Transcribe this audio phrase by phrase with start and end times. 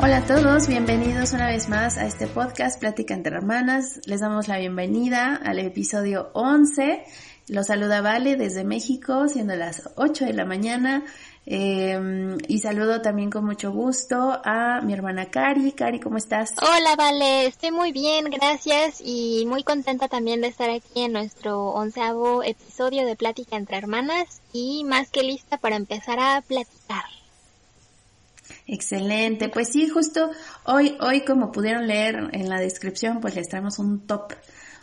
[0.00, 4.00] Hola a todos, bienvenidos una vez más a este podcast Plática entre Hermanas.
[4.06, 7.04] Les damos la bienvenida al episodio 11.
[7.48, 11.04] Los saluda Vale desde México, siendo las 8 de la mañana.
[11.44, 15.72] Eh, y saludo también con mucho gusto a mi hermana Cari.
[15.72, 16.54] Cari, ¿cómo estás?
[16.60, 21.70] Hola, Vale, estoy muy bien, gracias y muy contenta también de estar aquí en nuestro
[21.70, 27.04] onceavo episodio de Plática entre Hermanas y más que lista para empezar a platicar.
[28.66, 30.30] Excelente, pues sí, justo
[30.64, 34.34] hoy, hoy como pudieron leer en la descripción, pues les traemos un top,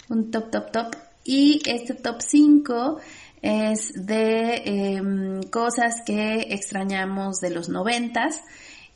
[0.10, 0.96] un top, top, top.
[1.24, 3.00] Y este top 5
[3.42, 5.02] es de eh,
[5.52, 8.42] cosas que extrañamos de los noventas.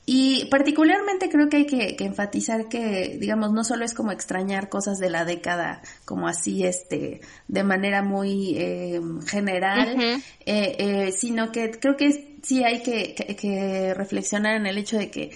[0.05, 4.67] Y particularmente creo que hay que, que, enfatizar que, digamos, no solo es como extrañar
[4.67, 10.23] cosas de la década, como así, este, de manera muy eh, general, uh -huh.
[10.45, 14.97] eh, eh, sino que creo que sí hay que, que, que, reflexionar en el hecho
[14.97, 15.31] de que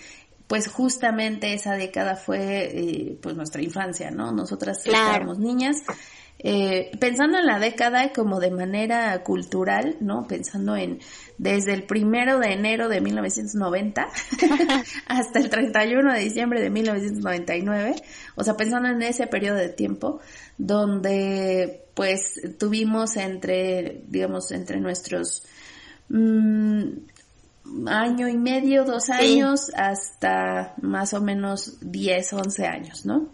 [0.48, 4.32] pues justamente esa década fue eh, pues nuestra infancia, ¿no?
[4.32, 5.16] Nosotras claro.
[5.16, 5.78] éramos niñas
[6.40, 10.28] eh, pensando en la década como de manera cultural, ¿no?
[10.28, 11.00] Pensando en
[11.40, 14.08] desde el primero de enero de 1990
[15.08, 17.96] hasta el 31 de diciembre de 1999,
[18.36, 20.20] o sea, pensando en ese periodo de tiempo
[20.58, 25.44] donde pues tuvimos entre, digamos, entre nuestros
[26.10, 26.84] mmm,
[27.88, 29.72] año y medio, dos años, sí.
[29.76, 33.30] hasta más o menos 10, 11 años, ¿no?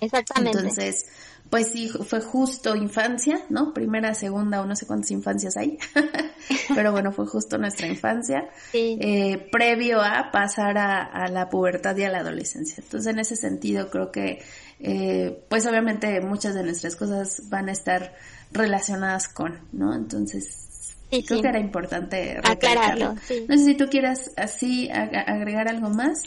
[0.00, 0.58] Exactamente.
[0.58, 1.06] Entonces,
[1.50, 3.72] pues sí, fue justo infancia, ¿no?
[3.72, 5.78] Primera, segunda o no sé cuántas infancias hay,
[6.74, 8.98] pero bueno, fue justo nuestra infancia, sí.
[9.00, 12.82] eh, previo a pasar a, a, la pubertad y a la adolescencia.
[12.82, 14.42] Entonces, en ese sentido, creo que,
[14.80, 18.14] eh, pues obviamente muchas de nuestras cosas van a estar
[18.52, 19.94] relacionadas con, ¿no?
[19.94, 20.66] Entonces,
[21.10, 21.42] Sí, creo sí.
[21.42, 23.14] que era importante aclararlo.
[23.26, 23.46] Sí.
[23.48, 26.22] No sé si tú quieras así agregar algo más.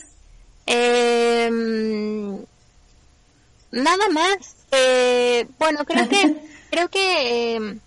[0.65, 1.47] Eh,
[3.71, 4.55] nada más.
[4.71, 6.35] Eh, bueno, creo que
[6.71, 7.77] creo que eh,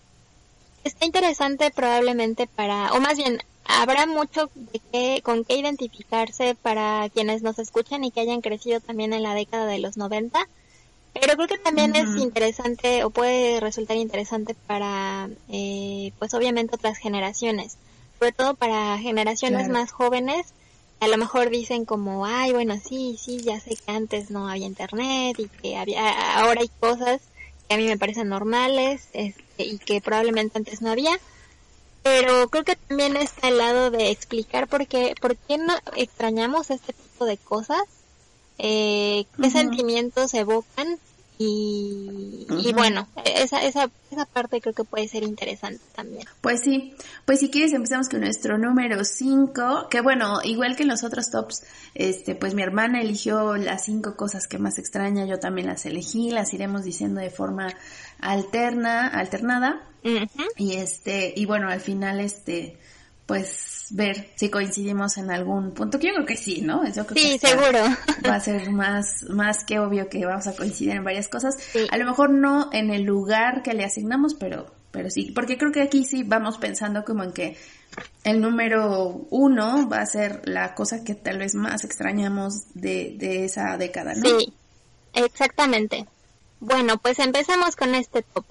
[0.85, 7.09] está interesante probablemente para, o más bien habrá mucho de qué, con qué identificarse para
[7.09, 10.39] quienes nos escuchan y que hayan crecido también en la década de los 90.
[11.15, 12.17] Pero creo que también uh -huh.
[12.17, 17.77] es interesante o puede resultar interesante para, eh, pues obviamente otras generaciones,
[18.19, 19.73] sobre todo para generaciones claro.
[19.73, 20.53] más jóvenes.
[21.05, 24.67] A lo mejor dicen como, ay, bueno, sí, sí, ya sé que antes no había
[24.67, 27.21] internet y que había, ahora hay cosas
[27.69, 31.13] que a mí me parecen normales este, y que probablemente antes no había.
[32.03, 36.71] Pero creo que también está el lado de explicar por qué, por qué no extrañamos
[36.71, 37.83] este tipo de cosas
[38.59, 39.53] eh, qué uh -huh.
[39.53, 40.99] sentimientos evocan
[41.37, 46.25] y, y bueno, esa, esa, esa parte creo que puede ser interesante también.
[46.41, 50.91] Pues sí, pues si quieres empezamos con nuestro número 5, que bueno, igual que en
[50.91, 55.41] los otros tops, este, pues mi hermana eligió las cinco cosas que más extraña, yo
[55.41, 57.75] también las elegí, las iremos diciendo de forma
[58.21, 60.47] alterna, alternada, uh -huh.
[60.57, 62.79] y este, y bueno, al final este,
[63.27, 66.85] pues ver si coincidimos en algún punto, que yo creo que sí, ¿no?
[66.91, 67.81] Yo creo sí, que seguro.
[68.29, 71.57] Va a ser más, más que obvio que vamos a coincidir en varias cosas.
[71.73, 71.87] Sí.
[71.91, 75.73] A lo mejor no en el lugar que le asignamos, pero, pero sí, porque creo
[75.73, 77.57] que aquí sí vamos pensando como en que
[78.25, 83.45] el número uno va a ser la cosa que tal vez más extrañamos de, de
[83.45, 84.39] esa década, ¿no?
[84.39, 84.53] Sí,
[85.13, 86.07] exactamente.
[86.61, 88.45] Bueno, pues empecemos con este top.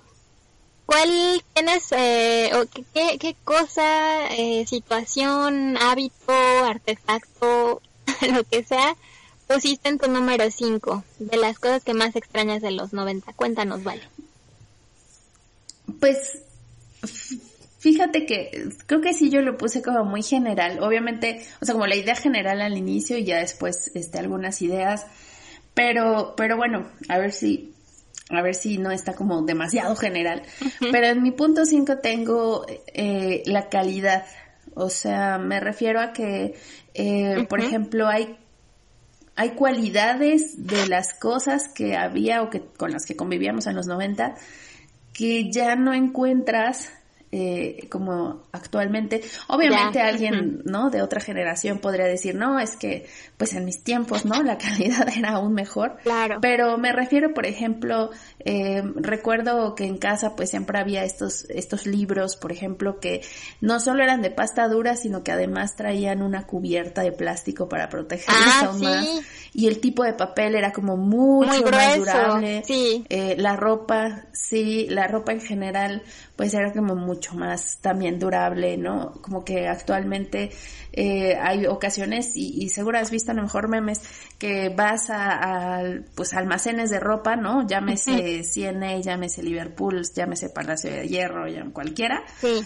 [0.86, 6.34] ¿Cuál tienes, eh, o qué, qué cosa, eh, situación, hábito,
[6.66, 7.82] artefacto,
[8.34, 8.96] lo que sea,
[9.48, 13.32] pusiste en tu número 5 de las cosas que más extrañas de los 90?
[13.34, 14.02] Cuéntanos, vale.
[16.00, 16.40] Pues,
[17.80, 20.84] fíjate que creo que sí yo lo puse como muy general.
[20.84, 25.06] Obviamente, o sea, como la idea general al inicio y ya después, este, algunas ideas.
[25.74, 27.73] Pero, pero bueno, a ver si,
[28.38, 30.44] a ver si no está como demasiado general.
[30.62, 30.92] Uh -huh.
[30.92, 34.26] Pero en mi punto 5 tengo eh, la calidad.
[34.76, 36.56] O sea, me refiero a que,
[36.94, 37.48] eh, uh -huh.
[37.48, 38.38] por ejemplo, hay
[39.36, 43.88] hay cualidades de las cosas que había o que con las que convivíamos en los
[43.88, 44.36] 90
[45.14, 46.92] que ya no encuentras
[47.36, 49.22] eh, como actualmente.
[49.48, 50.92] Obviamente alguien, ¿no?
[50.92, 53.08] De otra generación podría decir, no, es que,
[53.38, 54.44] pues en mis tiempos, ¿no?
[54.44, 55.98] La calidad era aún mejor.
[56.04, 56.38] Claro.
[56.42, 61.88] Pero me refiero, por ejemplo, eh, recuerdo que en casa, pues siempre había estos, estos
[61.88, 63.22] libros, por ejemplo, que
[63.62, 67.90] no solo eran de pasta dura, sino que además traían una cubierta de plástico para
[67.90, 68.84] protegerlos Ah, sí.
[68.84, 69.08] más.
[69.56, 72.64] Y el tipo de papel era como mucho Muy más durable.
[72.66, 73.06] sí.
[73.10, 76.04] Eh, la ropa, sí, la ropa en general,
[76.36, 79.14] pues era como mucho más también durable, ¿no?
[79.22, 80.52] Como que actualmente
[80.92, 84.02] eh, hay ocasiones, y, y seguro has visto a lo mejor memes,
[84.38, 85.84] que vas a, a,
[86.16, 87.66] pues almacenes de ropa, ¿no?
[87.66, 92.24] Llámese CNA, llámese Liverpool, llámese Palacio de Hierro, llámese cualquiera.
[92.40, 92.64] Sí.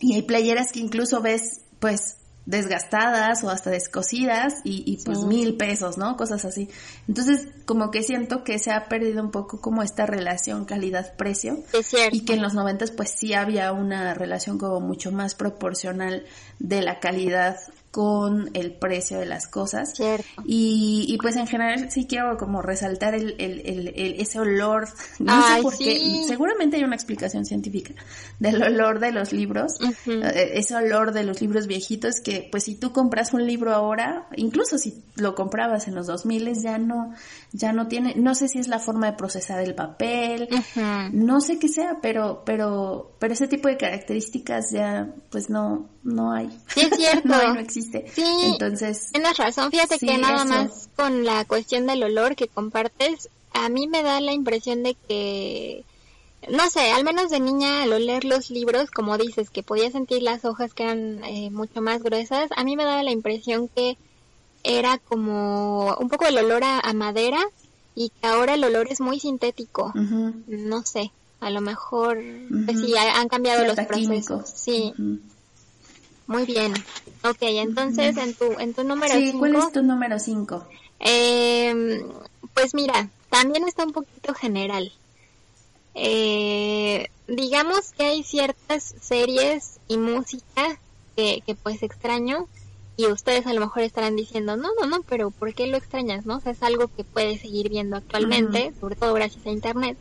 [0.00, 5.26] Y hay playeras que incluso ves, pues, desgastadas o hasta descosidas y, y pues Sí.
[5.26, 6.16] mil pesos, ¿no?
[6.16, 6.68] Cosas así.
[7.08, 11.58] Entonces, como que siento que se ha perdido un poco como esta relación calidad-precio.
[12.12, 16.24] Y que en los noventas pues sí había una relación como mucho más proporcional
[16.60, 17.56] de la calidad
[17.96, 19.94] con el precio de las cosas.
[20.44, 24.86] Y, y pues en general sí quiero como resaltar el, el, el, el- ese olor,
[25.18, 27.94] no Ay, sé por qué, seguramente hay una explicación científica
[28.38, 29.72] del olor de los libros,
[30.06, 34.26] eh, ese olor de los libros viejitos que pues si tú compras un libro ahora,
[34.36, 37.14] incluso si lo comprabas en los 2000 ya no,
[37.52, 40.80] ya no tiene, no sé si es la forma de procesar el papel, Ujú.
[41.12, 46.32] no sé qué sea, pero, pero, pero ese tipo de características ya, pues no, no
[46.32, 46.48] hay.
[46.74, 47.28] Sí, es cierto.
[47.28, 47.85] no no existe.
[48.14, 48.24] Sí.
[48.42, 50.44] Entonces, Tienes razón, fíjate Sí, que nada eso.
[50.46, 54.94] más con la cuestión del olor que compartes, a mí me da la impresión de
[55.08, 55.84] que,
[56.50, 60.22] no sé, al menos de niña al oler los libros, como dices, que podía sentir
[60.22, 63.96] las hojas que eran eh, mucho más gruesas, a mí me daba la impresión que
[64.64, 67.38] era como un poco el olor a, a madera
[67.94, 69.92] y que ahora el olor es muy sintético.
[69.94, 72.18] No sé, a lo mejor,
[72.66, 74.38] pues sí, ha- han cambiado sí, los químico.
[74.38, 74.52] procesos.
[74.60, 74.92] Sí.
[76.26, 76.72] Muy bien.
[77.22, 80.66] Ok, entonces en tu, en tu número Sí, cinco, ¿cuál es tu número 5?
[81.00, 82.04] eh,
[82.54, 84.92] pues mira, también está un poquito general.
[85.94, 90.78] Eh, digamos que hay ciertas series y música
[91.16, 92.46] que, que pues extraño
[92.98, 96.24] y ustedes a lo mejor estarán diciendo, no, no, no, pero ¿por qué lo extrañas?
[96.24, 96.36] ¿No?
[96.36, 99.98] O sea, es algo que puedes seguir viendo actualmente, sobre todo gracias a Internet.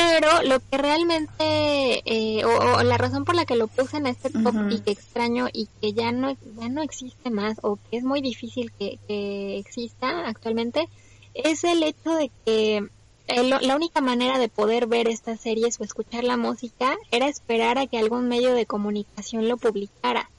[0.00, 4.06] Pero lo que realmente, eh, o, o la razón por la que lo puse en
[4.06, 7.96] este top y que extraño y que ya no, ya no existe más o que
[7.96, 10.88] es muy difícil que, que exista actualmente,
[11.34, 12.84] es el hecho de que
[13.26, 17.78] el- la única manera de poder ver estas series o escuchar la música era esperar
[17.78, 20.30] a que algún medio de comunicación lo publicara.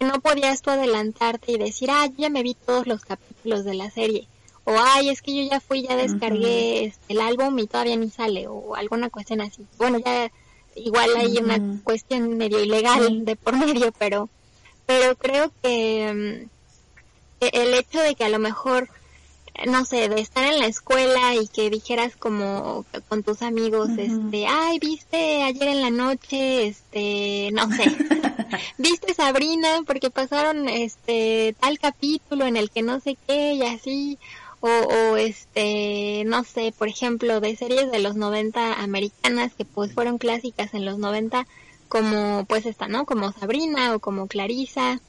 [0.00, 3.90] No podías tú adelantarte y decir, ah, ya me vi todos los capítulos de la
[3.90, 4.26] serie.
[4.64, 8.10] O, ay, es que yo ya fui, ya descargué este, el álbum y todavía ni
[8.10, 8.46] sale.
[8.46, 9.66] O alguna cuestión así.
[9.78, 10.30] Bueno, ya
[10.76, 14.28] igual hay una cuestión medio ilegal de por medio, pero,
[14.86, 18.88] pero creo que, mm, que el hecho de que a lo mejor
[19.66, 24.46] no sé, de estar en la escuela y que dijeras como con tus amigos, este,
[24.46, 27.84] ay, viste ayer en la noche, este, no sé,
[28.78, 34.18] viste Sabrina porque pasaron este tal capítulo en el que no sé qué y así,
[34.62, 39.92] o, o este, no sé, por ejemplo, de series de los 90 americanas que pues
[39.92, 41.46] fueron clásicas en los 90,
[41.88, 43.04] como pues esta, ¿no?
[43.04, 45.00] Como Sabrina o como Clarisa,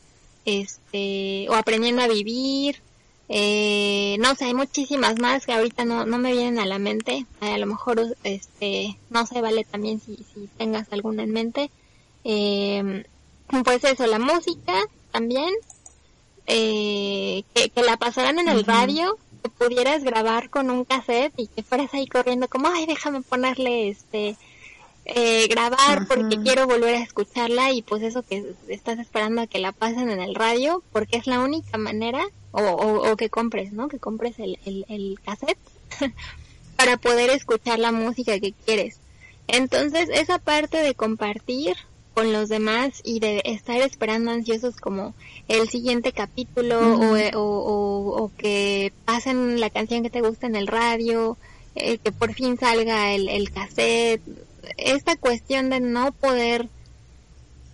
[0.44, 2.82] este, o Aprendiendo a Vivir,
[3.30, 7.26] eh, no sé, hay muchísimas más que ahorita no, no me vienen a la mente.
[7.40, 11.72] A lo mejor, este, no sé, vale también si, si tengas alguna en mente.
[12.24, 13.04] Eh,
[13.64, 14.74] pues eso, la música
[15.12, 15.54] también,
[16.48, 21.48] eh, que, que la pasaran en el radio, que pudieras grabar con un cassette y
[21.48, 24.38] que fueras ahí corriendo como, ay, déjame ponerle este,
[25.06, 29.60] eh, grabar porque quiero volver a escucharla y pues eso que estás esperando a que
[29.60, 33.74] la pasen en el radio porque es la única manera o, o, o que compres,
[33.74, 33.90] ¿no?
[33.90, 35.60] Que compres el, el, el cassette
[36.78, 39.00] para poder escuchar la música que quieres.
[39.48, 41.76] Entonces esa parte de compartir
[42.14, 45.14] con los demás y de estar esperando ansiosos como
[45.48, 47.04] el siguiente capítulo Ujú.
[47.04, 51.38] o, o, o, o que pasen la canción que te gusta en el radio,
[51.76, 54.22] eh, que por fin salga el, el cassette,
[54.78, 56.70] esta cuestión de no poder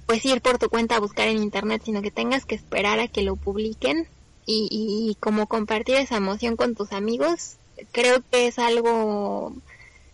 [0.05, 3.07] pues ir por tu cuenta a buscar en internet, sino que tengas que esperar a
[3.07, 4.07] que lo publiquen
[4.45, 7.57] y, y, y como compartir esa emoción con tus amigos,
[7.91, 9.53] creo que es algo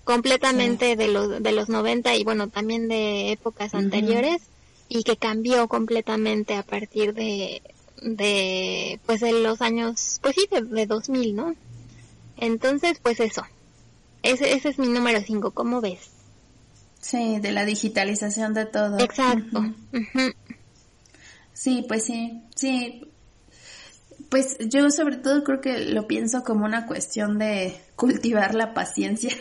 [0.06, 4.42] completamente de los de los 90 y bueno, también de épocas anteriores
[4.88, 7.62] y que cambió completamente a partir de
[8.02, 11.56] de, pues de los años, pues sí, de, de 2000, ¿no?
[12.38, 13.44] Entonces, pues eso.
[14.24, 16.10] Ese, ese es mi número 5, ¿cómo ves?
[17.00, 19.00] Sí, de la digitalización de todo.
[19.00, 19.64] Exacto.
[21.54, 23.08] Sí, pues sí, sí.
[24.30, 29.32] Pues yo sobre todo creo que lo pienso como una cuestión de cultivar la paciencia.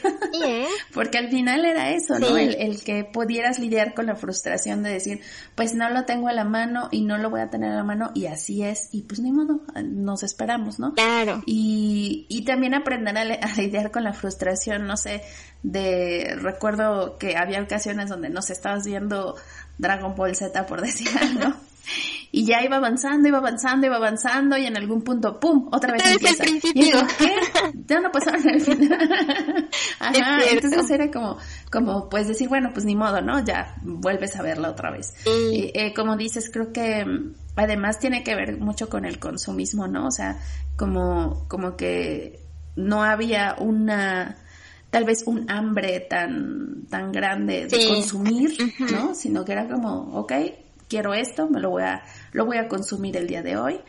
[0.45, 0.67] ¿eh?
[0.95, 2.37] Porque al final era eso, ¿no?
[2.37, 5.21] El, el que pudieras lidiar con la frustración de decir,
[5.55, 7.85] pues no lo tengo a la mano y no lo voy a tener a la
[7.85, 10.95] mano y así es y pues ni modo, nos esperamos, ¿no?
[10.95, 11.43] Claro.
[11.47, 15.23] Y, y también aprender a lidiar con la frustración, no sé,
[15.65, 19.35] de, recuerdo que había ocasiones donde, no sé, estabas viendo
[19.79, 21.57] Dragon Ball Z, por decir algo,
[22.33, 26.03] y ya iba avanzando, iba avanzando, iba avanzando, y en algún punto, ¡pum!, otra vez
[26.07, 26.43] empieza.
[26.45, 27.35] al Y como, ¿qué?
[27.87, 29.69] Ya no pasaron el final.
[30.01, 31.37] Ajá, entonces era como,
[31.71, 33.45] como, pues decir, bueno, pues ni modo, ¿no?
[33.45, 35.15] Ya vuelves a verla otra vez.
[35.25, 35.31] Sí.
[35.31, 39.87] Eh, eh, como dices, creo que mm, además tiene que ver mucho con el consumismo,
[39.87, 40.07] ¿no?
[40.07, 40.39] O sea,
[40.77, 42.41] como, como que
[42.77, 44.37] no había una,
[44.91, 47.89] tal vez un hambre tan, tan grande de Sí.
[47.89, 48.57] consumir.
[48.91, 49.15] ¿no?
[49.15, 50.33] Sino que era como, ok,
[50.89, 53.81] quiero esto, me lo voy a, lo voy a consumir el día de hoy,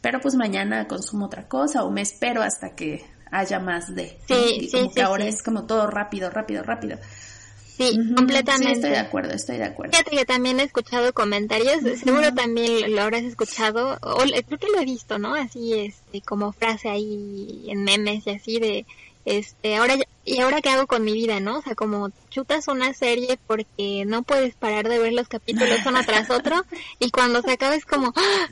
[0.00, 4.18] pero pues mañana consumo otra cosa o me espero hasta que haya más de.
[4.28, 6.98] Sí, sí, como sí, que ahora es como todo rápido, rápido, rápido.
[7.76, 8.66] Sí, Ujú, completamente.
[8.66, 9.92] Sí, estoy de acuerdo, estoy de acuerdo.
[9.92, 14.78] Fíjate que también he escuchado comentarios, seguro también lo habrás escuchado, o creo que lo
[14.80, 15.34] he visto, ¿no?
[15.34, 18.86] Así, este, como frase ahí en memes y así de,
[19.24, 21.58] este, ahora, y ahora qué hago con mi vida, ¿no?
[21.58, 26.00] O sea, como chutas una serie porque no puedes parar de ver los capítulos uno
[26.04, 26.64] tras otro
[26.98, 28.48] y cuando se acaba es como, ¡Ah!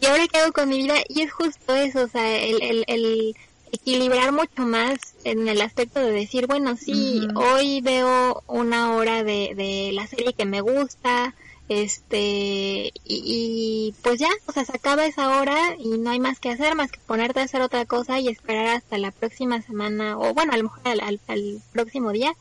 [0.00, 0.96] ¿y ahora qué hago con mi vida?
[1.08, 3.36] Y es justo eso, o sea, el, el, el
[3.72, 9.54] equilibrar mucho más en el aspecto de decir, bueno, sí, hoy veo una hora de,
[9.54, 11.34] de la serie que me gusta,
[11.68, 16.38] este, y, y pues ya, o sea, se acaba esa hora y no hay más
[16.40, 20.18] que hacer, más que ponerte a hacer otra cosa y esperar hasta la próxima semana,
[20.18, 22.32] o bueno, a lo mejor al, al- al próximo día,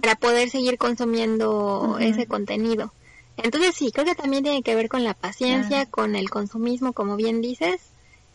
[0.00, 2.92] para poder seguir consumiendo ese contenido.
[3.36, 7.16] Entonces sí, creo que también tiene que ver con la paciencia, con el consumismo, como
[7.16, 7.80] bien dices,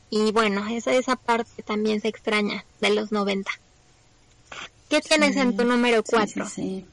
[0.10, 3.52] y bueno, esa, esa parte también se extraña de los 90.
[4.90, 6.46] ¿Qué tienes en tu número sí, 4?
[6.48, 6.86] sí, sí.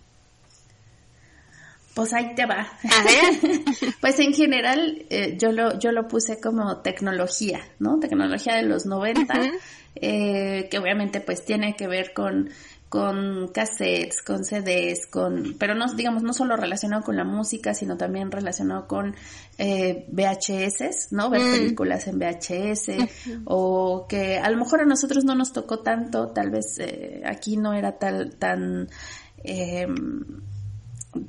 [1.95, 2.61] Pues ahí te va.
[2.61, 3.61] A ver.
[4.01, 7.99] pues en general eh, yo lo yo lo puse como tecnología, ¿no?
[8.01, 9.51] Tecnología de los 90, Ujú.
[9.97, 12.51] eh, que obviamente pues tiene que ver con
[12.89, 17.97] con cassettes, con CDs, con, pero no, digamos, no solo relacionado con la música, sino
[17.97, 19.17] también relacionado con
[19.57, 21.31] eh, VHS, ¿no?
[21.31, 21.53] Ver Mm.
[21.53, 22.91] películas en VHS,
[23.47, 27.57] o que a lo mejor a nosotros no nos tocó tanto, tal vez eh, aquí
[27.57, 28.91] no era tal, tan,
[29.43, 29.87] eh,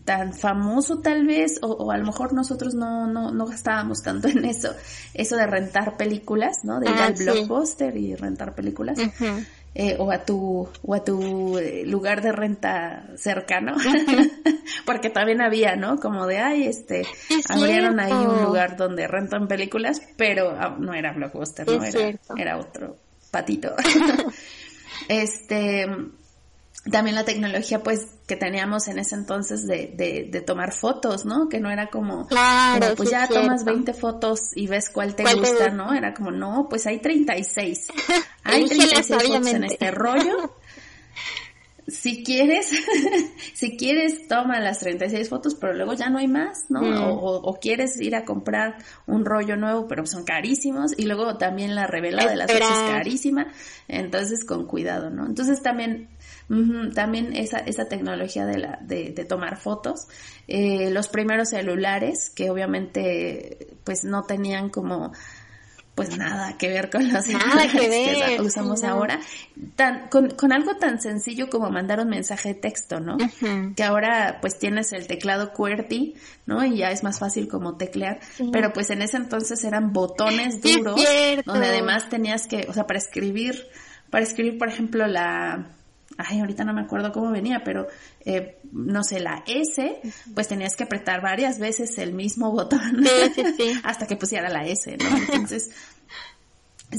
[0.05, 4.27] tan famoso tal vez, o, o a lo mejor nosotros no, no, no gastábamos tanto
[4.29, 4.73] en eso,
[5.13, 6.79] eso de rentar películas, ¿no?
[6.79, 7.23] De ir Ah, al sí.
[7.25, 8.97] blockbuster y rentar películas
[9.75, 13.75] eh, o a tu o a tu eh, lugar de renta cercano
[14.85, 19.47] porque también había no como de ay este Es abrieron ahí un lugar donde rentan
[19.47, 22.33] películas pero ah, no era blockbuster no Es era cierto.
[22.37, 22.97] era otro
[23.31, 23.73] patito
[25.09, 25.87] este
[26.91, 31.47] también la tecnología pues que teníamos en ese entonces de, de, de tomar fotos, ¿no?
[31.47, 33.65] Que no era como, Claro, como, pues sí ya tomas cierto.
[33.65, 35.69] 20 fotos y ves cuál te ¿Cuál te gusta?
[35.69, 35.93] ¿no?
[35.93, 37.87] Era como, no, pues hay 36.
[38.45, 40.55] Hay Elígelas 36 fotos en este rollo.
[41.87, 42.71] Si quieres,
[43.53, 46.81] si quieres, toma las 36 fotos, pero luego ya no hay más, ¿no?
[46.81, 47.17] Mm.
[47.19, 50.93] O, quieres ir a comprar un rollo nuevo, pero son carísimos.
[50.97, 53.47] Y luego también la revela de las fotos es carísima.
[53.87, 55.25] Entonces, con cuidado, ¿no?
[55.25, 56.09] Entonces también,
[56.93, 60.07] también esa, esa tecnología de la, de, de tomar fotos.
[60.47, 65.11] Eh, los primeros celulares, que obviamente, pues no tenían como,
[65.95, 68.89] pues nada que ver con los Nada que usamos no.
[68.89, 69.19] ahora,
[69.75, 73.17] tan, con, con algo tan sencillo como mandar un mensaje de texto, ¿no?
[73.75, 76.15] Que ahora pues tienes el teclado QWERTY,
[76.47, 76.65] ¿no?
[76.65, 78.49] Y ya es más fácil como teclear, Sí.
[78.51, 80.99] pero pues en ese entonces eran botones duros,
[81.45, 83.67] donde además tenías que, o sea, para escribir,
[84.09, 85.67] para escribir por ejemplo la,
[86.17, 87.87] ay, ahorita no me acuerdo cómo venía, pero
[88.25, 90.01] eh, no sé, la S,
[90.33, 93.73] pues tenías que apretar varias veces el mismo botón Sí, sí, sí.
[93.83, 95.17] hasta que pusiera la S, ¿no?
[95.17, 95.71] Entonces,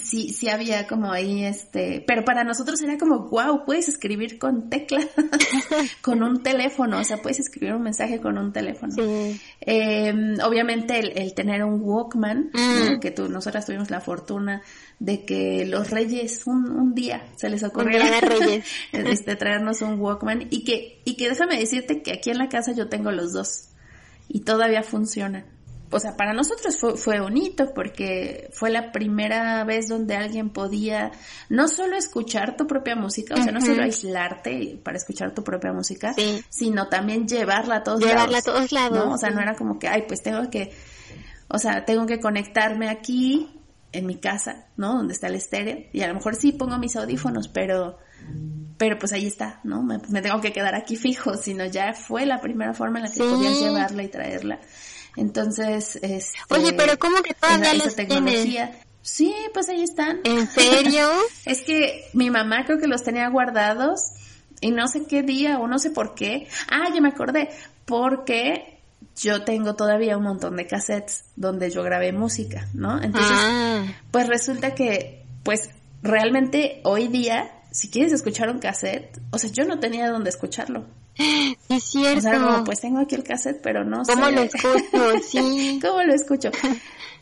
[0.00, 4.70] sí, sí había como ahí este, pero para nosotros era como, wow, puedes escribir con
[4.70, 5.00] tecla,
[6.02, 8.92] con un teléfono, o sea, puedes escribir un mensaje con un teléfono.
[8.94, 9.40] Sí.
[9.60, 12.92] Eh, obviamente el, el tener un Walkman, Mm.
[12.92, 13.00] ¿no?
[13.00, 14.62] que tú, nosotras tuvimos la fortuna
[14.98, 18.64] de que los reyes un, un día se les Reyes.
[18.92, 22.72] este, traernos un Walkman y que, y que déjame decirte que aquí en la casa
[22.72, 23.70] yo tengo los dos
[24.28, 25.44] y todavía funcionan.
[25.94, 31.12] O sea, para nosotros fue, fue bonito porque fue la primera vez donde alguien podía
[31.48, 35.72] no solo escuchar tu propia música, o sea, no solo aislarte para escuchar tu propia
[35.72, 36.12] música,
[36.48, 38.12] sino también llevarla a todos lados.
[38.12, 39.06] Llevarla a todos lados.
[39.06, 39.14] ¿no?
[39.14, 40.72] O sea, no era como que, ay, pues tengo que,
[41.46, 43.48] o sea, tengo que conectarme aquí
[43.92, 44.94] en mi casa, ¿no?
[44.96, 45.86] Donde está el estéreo.
[45.92, 47.98] Y a lo mejor sí pongo mis audífonos, pero,
[48.78, 49.84] pero pues ahí está, ¿no?
[49.84, 53.20] Me, tengo que quedar aquí fijo, sino ya fue la primera forma en la que
[53.20, 54.58] podías llevarla y traerla.
[55.16, 58.80] Entonces, este, Oye, pero ¿cómo que todavía esa los tecnología?
[59.02, 60.20] Sí, pues ahí están.
[60.24, 61.08] ¿En serio?
[61.44, 64.12] es que mi mamá creo que los tenía guardados
[64.60, 66.48] y no sé qué día o no sé por qué.
[66.70, 67.50] Ah, ya me acordé,
[67.84, 68.80] porque
[69.16, 73.00] yo tengo todavía un montón de cassettes donde yo grabé música, ¿no?
[73.00, 73.84] Entonces, ah.
[74.10, 75.68] pues resulta que, pues
[76.02, 80.86] realmente hoy día, si quieres escuchar un cassette, o sea, yo no tenía dónde escucharlo.
[81.68, 82.18] Es cierto.
[82.18, 85.18] O sea, pues tengo aquí el cassette, pero no ¿Cómo lo escucho?
[85.26, 85.78] Sí.
[85.82, 86.50] ¿Cómo lo escucho?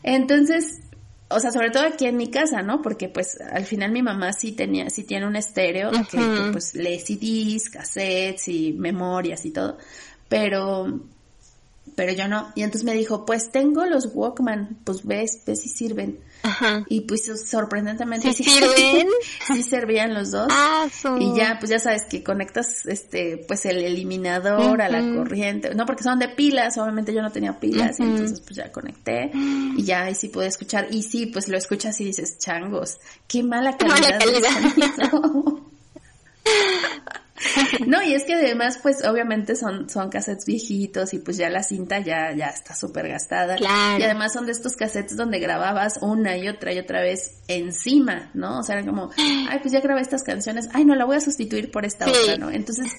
[0.03, 0.81] Entonces,
[1.29, 2.81] o sea, sobre todo aquí en mi casa, ¿no?
[2.81, 6.75] Porque pues al final mi mamá sí tenía, sí tiene un estéreo que, que, pues
[6.75, 9.77] lee CDs, cassettes y memorias y todo.
[10.27, 11.01] Pero
[11.95, 12.51] pero yo no.
[12.55, 16.19] Y entonces me dijo, pues tengo los Walkman, pues ves, ves si sirven.
[16.43, 16.83] Ajá.
[16.89, 19.07] Y pues sorprendentemente sí, sirven.
[19.47, 20.47] sí servían los dos.
[20.51, 20.87] Ah,
[21.19, 25.73] y ya, pues ya sabes que conectas este, pues el eliminador a la corriente.
[25.73, 29.31] No, porque son de pilas, obviamente yo no tenía pilas, y entonces pues ya conecté
[29.33, 30.87] y ya ahí sí pude escuchar.
[30.91, 33.99] Y sí, pues lo escuchas y dices, changos, qué mala calidad.
[33.99, 35.13] Mala calidad.
[37.87, 41.63] No, y es que además, pues obviamente son, son cassettes viejitos y pues ya la
[41.63, 43.55] cinta ya, ya está súper gastada.
[43.55, 43.99] Claro.
[43.99, 48.31] Y además son de estos cassettes donde grababas una y otra y otra vez encima,
[48.33, 48.59] ¿no?
[48.59, 49.09] O sea, era como,
[49.49, 52.37] ay, pues ya grabé estas canciones, ay, no, la voy a sustituir por esta otra,
[52.37, 52.49] ¿no?
[52.49, 52.91] Entonces,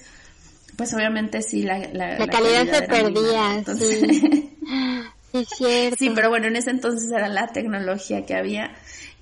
[0.76, 4.50] pues obviamente sí, la, la, la, calidad, se perdía, sí.
[5.32, 5.96] Es cierto.
[5.98, 8.74] Sí, pero bueno, en ese entonces era la tecnología que había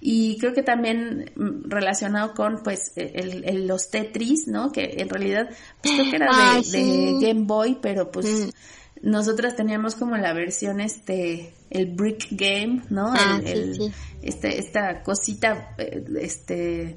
[0.04, 4.72] y creo que también mm, relacionado con pues el, los Tetris, ¿no?
[4.72, 5.48] Que en realidad
[5.80, 9.08] pues, creo que era de, Game Boy, pero pues mm.
[9.08, 13.14] nosotras teníamos como la versión este el Brick Game, ¿no?
[13.16, 16.96] Ah, el, este esta cosita eh, este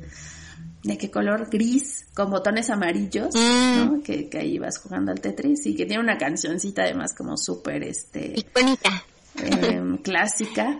[0.84, 3.98] de qué color gris con botones amarillos, ¿no?
[3.98, 4.02] Mm.
[4.02, 7.84] Que, que ahí vas jugando al Tetris y que tiene una cancioncita además como súper
[7.84, 9.04] este icónica
[9.44, 10.80] em, clásica.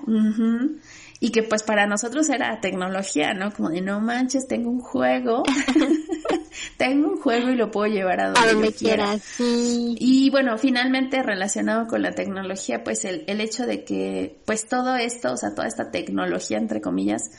[1.20, 3.52] Y que pues para nosotros era tecnología, ¿no?
[3.52, 5.44] Como de no manches, tengo un juego,
[6.78, 9.18] tengo un juego y lo puedo llevar a donde, quiera.
[9.40, 14.96] Y bueno, finalmente relacionado con la tecnología, pues el, el hecho de que pues todo
[14.96, 17.32] esto, o sea, toda esta tecnología entre comillas,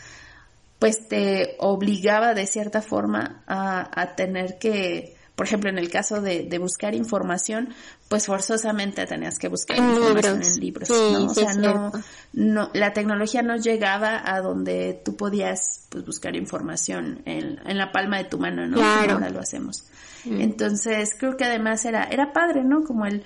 [0.79, 6.23] pues te obligaba de cierta forma a, a tener que por ejemplo, en el caso
[6.23, 7.69] de, de buscar información,
[8.09, 11.27] pues forzosamente tenías que buscar información en libros, ¿no?
[11.27, 11.93] O sea, no,
[12.33, 17.93] no, la tecnología no llegaba a donde tú podías pues, buscar información en, en la
[17.93, 18.79] palma de tu mano, ¿no?
[18.79, 19.03] Claro.
[19.03, 19.85] Como ahora lo hacemos.
[20.25, 20.41] Mm.
[20.41, 22.83] Entonces, creo que además era, era padre, ¿no?
[22.83, 23.23] Como el,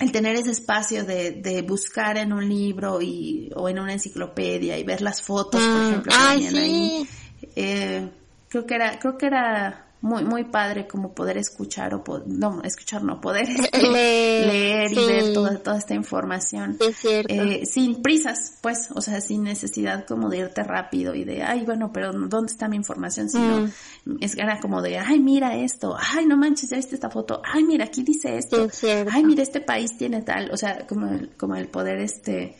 [0.00, 4.76] el tener ese espacio de, de buscar en un libro y, o en una enciclopedia
[4.78, 5.88] y ver las fotos, por mm.
[5.88, 7.08] ejemplo, que venían ahí.
[7.54, 8.10] Eh,
[8.48, 13.04] creo que era, creo que era muy muy padre como poder escuchar o no escuchar
[13.04, 16.76] no poder leer, y ver toda toda esta información.
[17.04, 21.64] Eh, sin prisas pues o sea sin necesidad como de irte rápido y de ay
[21.64, 23.60] bueno pero dónde está mi información sino
[24.04, 24.16] mm.
[24.20, 27.62] es gana como de ay mira esto ay no manches ya viste esta foto ay
[27.62, 28.68] mira aquí dice esto
[29.10, 32.56] ay mira este país tiene tal o sea como el, como el poder este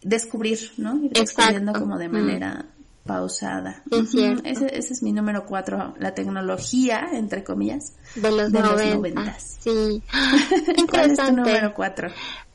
[0.00, 2.77] descubrir no ir descubriendo como de mm.
[3.08, 3.82] Pausada.
[3.90, 9.56] ese, ese, es mi número cuatro, la tecnología, entre comillas, de los, noventas.
[9.58, 10.00] Sí.
[10.90, 12.10] ¿Cuál es tu número cuatro?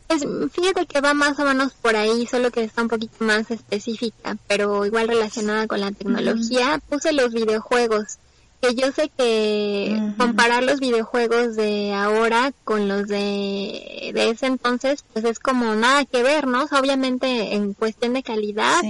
[0.07, 3.49] Pues fíjate que va más o menos por ahí, solo que está un poquito más
[3.49, 6.79] específica, pero igual relacionada con la tecnología.
[6.87, 8.19] Puse los videojuegos
[8.63, 15.03] que yo sé que comparar los videojuegos de ahora con los de, de ese entonces,
[15.11, 16.63] pues es como nada que ver, ¿no?
[16.71, 18.81] obviamente en cuestión de calidad,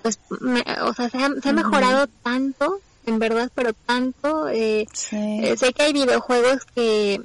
[0.00, 4.48] pues, o sea, se ha, mejorado tanto, en verdad, pero tanto.
[4.48, 7.20] Eh, eh, sé que hay videojuegos que,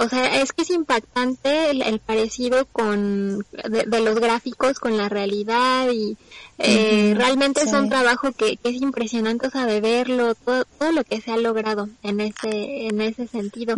[0.00, 5.90] o sea, es que es impactante el, parecido con de, los gráficos con la realidad
[5.92, 6.16] y
[6.58, 11.04] eh, realmente es un trabajo que, es impresionante, o sea, de verlo, todo, todo lo
[11.04, 13.76] que se ha logrado en ese, en ese sentido.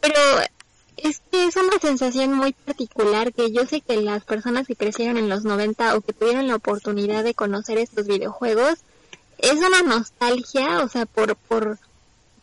[0.00, 0.20] Pero
[0.96, 5.16] es que es una sensación muy particular que yo sé que las personas que crecieron
[5.16, 8.78] en los 90 o que tuvieron la oportunidad de conocer estos videojuegos,
[9.38, 11.78] es una nostalgia, o sea, por, por,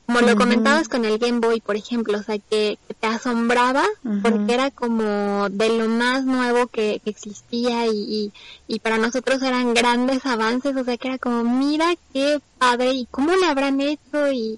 [0.09, 3.83] como lo comentabas con el Game Boy, por ejemplo, o sea, que, te asombraba
[4.23, 8.31] porque era como de lo más nuevo que, existía y,
[8.67, 13.07] y, para nosotros eran grandes avances, o sea, que era como, mira qué padre y
[13.11, 14.57] cómo lo habrán hecho y,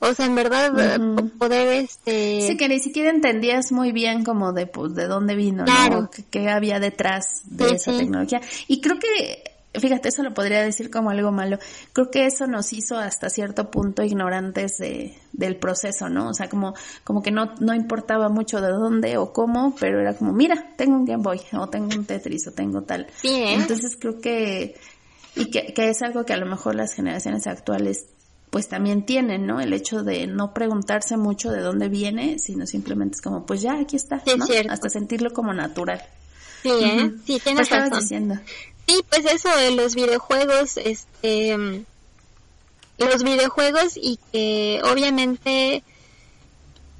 [0.00, 1.00] o sea, en verdad,
[1.38, 2.42] poder este...
[2.46, 6.10] Sí, que ni siquiera entendías muy bien como de, pues, de dónde vino, ¿no?
[6.30, 8.42] ¿Qué, había detrás de esa tecnología.
[8.68, 11.58] Y creo que fíjate, eso lo podría decir como algo malo.
[11.92, 16.28] Creo que eso nos hizo hasta cierto punto ignorantes de, del proceso, ¿no?
[16.28, 20.14] O sea, como, como que no, no importaba mucho de dónde o cómo, pero era
[20.14, 23.06] como, mira, tengo un Game Boy, o tengo un Tetris, o tengo tal.
[23.20, 23.54] Sí, ¿eh?
[23.54, 24.74] Entonces creo que,
[25.36, 28.06] y que, que es algo que a lo mejor las generaciones actuales
[28.50, 29.60] pues también tienen, ¿no?
[29.60, 33.78] El hecho de no preguntarse mucho de dónde viene, sino simplemente es como, pues ya,
[33.78, 34.44] aquí está, ¿no?
[34.68, 36.02] Hasta sentirlo como natural.
[36.62, 37.12] Sí, ¿eh?
[37.26, 38.38] Sí, tienes ¿Qué estabas diciendo?
[38.86, 41.84] Sí, pues eso de los videojuegos, este,
[42.98, 45.82] los videojuegos y que obviamente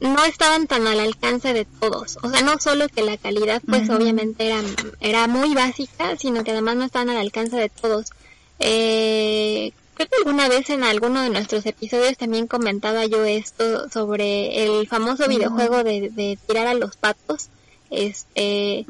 [0.01, 2.19] no estaban tan al alcance de todos.
[2.23, 4.61] O sea, no solo que la calidad pues obviamente era,
[5.01, 8.07] era muy básica, sino que además no estaban al alcance de todos.
[8.61, 14.65] Eh, creo que alguna vez en alguno de nuestros episodios también comentaba yo esto sobre
[14.65, 17.49] el famoso videojuego de, de tirar a los patos
[17.91, 18.87] este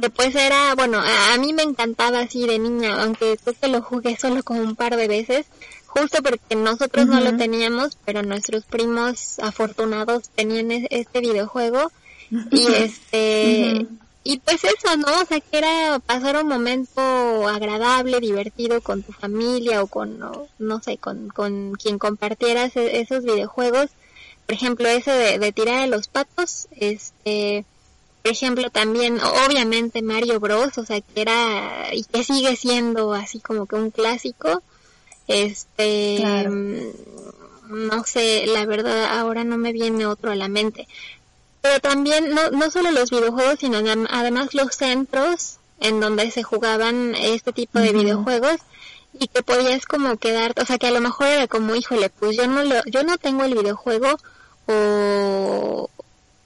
[0.00, 4.16] después era bueno a, mí me encantaba así de niña aunque creo que lo jugué
[4.16, 5.46] solo como un par de veces
[5.86, 11.90] justo porque nosotros no lo teníamos pero nuestros primos afortunados tenían este videojuego
[12.50, 13.86] y este
[14.26, 19.12] y pues eso no o sea que era pasar un momento agradable divertido con tu
[19.12, 23.90] familia o con no, sé con, con quien compartieras e, esos videojuegos.
[24.46, 27.66] Por ejemplo ese de, de tirar a los patos este
[28.24, 33.38] por ejemplo, también, obviamente, Mario Bros, o sea, que era y que sigue siendo así
[33.38, 34.62] como que un clásico.
[35.28, 40.88] Este, mm, no sé, la verdad, ahora no me viene otro a la mente.
[41.60, 43.76] Pero también, no, no solo los videojuegos, sino
[44.08, 48.56] además los centros en donde se jugaban este tipo de videojuegos
[49.12, 52.38] y que podías como quedar, o sea, que a lo mejor era como, híjole, pues
[52.38, 54.16] yo no lo, yo no tengo el videojuego
[54.66, 55.90] o,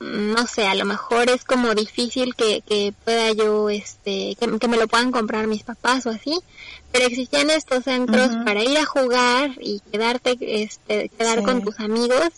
[0.01, 4.77] no sé, a lo mejor es como difícil que, que pueda yo, este, que, me
[4.77, 6.39] lo puedan comprar mis papás o así,
[6.93, 12.31] pero existían estos centros para ir a jugar y quedarte, este, quedar con tus amigos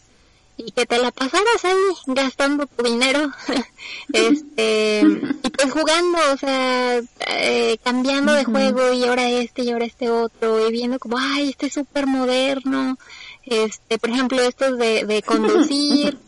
[0.57, 1.75] y que te la pasaras ahí
[2.07, 3.31] gastando tu dinero,
[4.13, 5.03] este,
[5.43, 10.11] y pues jugando, o sea, eh, cambiando de juego y ahora este y ahora este
[10.11, 12.97] otro y viendo como, ay, este es súper moderno,
[13.45, 16.19] este, por ejemplo, estos de, de conducir.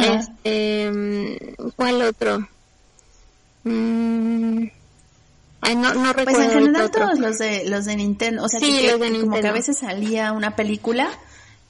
[0.00, 2.48] Este, ¿cuál otro?
[3.64, 4.64] Mm,
[5.60, 6.24] ay, no, no recuerdo.
[6.24, 9.52] Pues en general todos los de, los de Nintendo, o sea, que, como que a
[9.52, 11.10] veces salía una película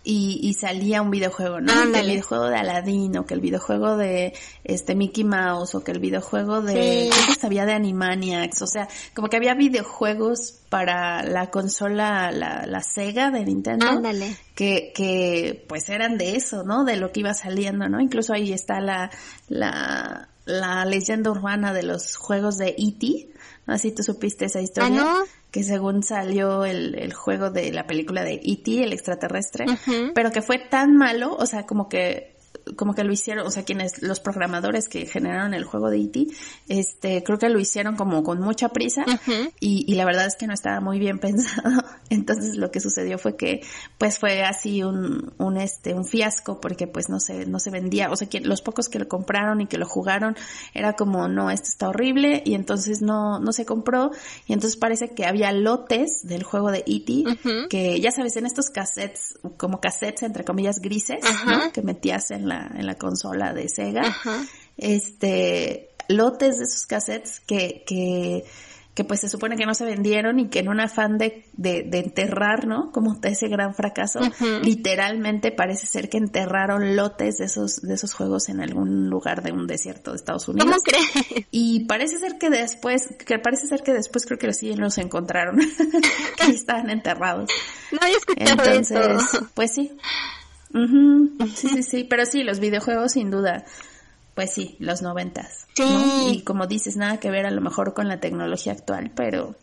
[0.05, 1.73] y, y salía un videojuego, ¿no?
[1.93, 4.35] Que el videojuego de Aladdin o que el videojuego de
[4.65, 7.33] este Mickey Mouse o que el videojuego de sí.
[7.41, 13.31] sabía de Animaniacs, o sea, como que había videojuegos para la consola la, la Sega
[13.31, 14.37] de Nintendo Ándale.
[14.55, 16.85] que que pues eran de eso, ¿no?
[16.85, 18.01] De lo que iba saliendo, ¿no?
[18.01, 19.11] Incluso ahí está la
[19.49, 23.32] la la leyenda urbana de los juegos de E.T.,
[23.67, 23.75] ¿no?
[23.75, 25.01] Así tú supiste esa historia.
[25.01, 25.25] ¿Ah, no?
[25.53, 29.67] que según salió el, el juego de la película de E.T., el extraterrestre,
[30.15, 32.32] pero que fue tan malo, o sea, como que
[32.77, 36.27] como que lo hicieron, o sea, quienes, los programadores que generaron el juego de E.T.,
[36.69, 39.05] este, creo que lo hicieron como con mucha prisa
[39.61, 41.83] y, y, la verdad es que no estaba muy bien pensado.
[42.11, 43.63] Entonces lo que sucedió fue que,
[43.99, 48.11] pues fue así un, un este, un fiasco porque pues no se, no se vendía,
[48.11, 50.37] o sea, que los pocos que lo compraron y que lo jugaron
[50.75, 54.11] era como, no, esto está horrible y entonces no, no se compró
[54.47, 57.69] y entonces parece que había lotes del juego de E.T.
[57.69, 61.73] que ya sabes, en estos cassettes, como cassettes entre comillas grises, ¿no?
[61.73, 64.17] Que metías en la, en la consola de Sega.
[64.77, 68.45] Este, lotes de esos cassettes que, que,
[68.95, 71.87] que pues se supone que no se vendieron y que en un afán de, de,
[71.93, 72.93] enterrar, ¿no?
[72.93, 74.21] Como ese gran fracaso,
[74.63, 79.53] literalmente parece ser que enterraron lotes de esos, de esos juegos en algún lugar de
[79.53, 80.71] un desierto de Estados Unidos.
[80.71, 81.47] ¿Cómo crees?
[81.51, 85.59] Y parece ser que después, que parece ser que después creo que sí los encontraron,
[86.37, 87.51] que estaban enterrados.
[87.93, 89.23] No había escuchado Entonces,
[89.55, 89.97] pues sí.
[90.73, 93.65] Sí, sí, sí, pero sí, los videojuegos sin duda,
[94.35, 95.67] pues sí, los noventas.
[95.75, 95.85] Sí.
[96.31, 99.55] Y como dices, nada que ver a lo mejor con la tecnología actual, pero,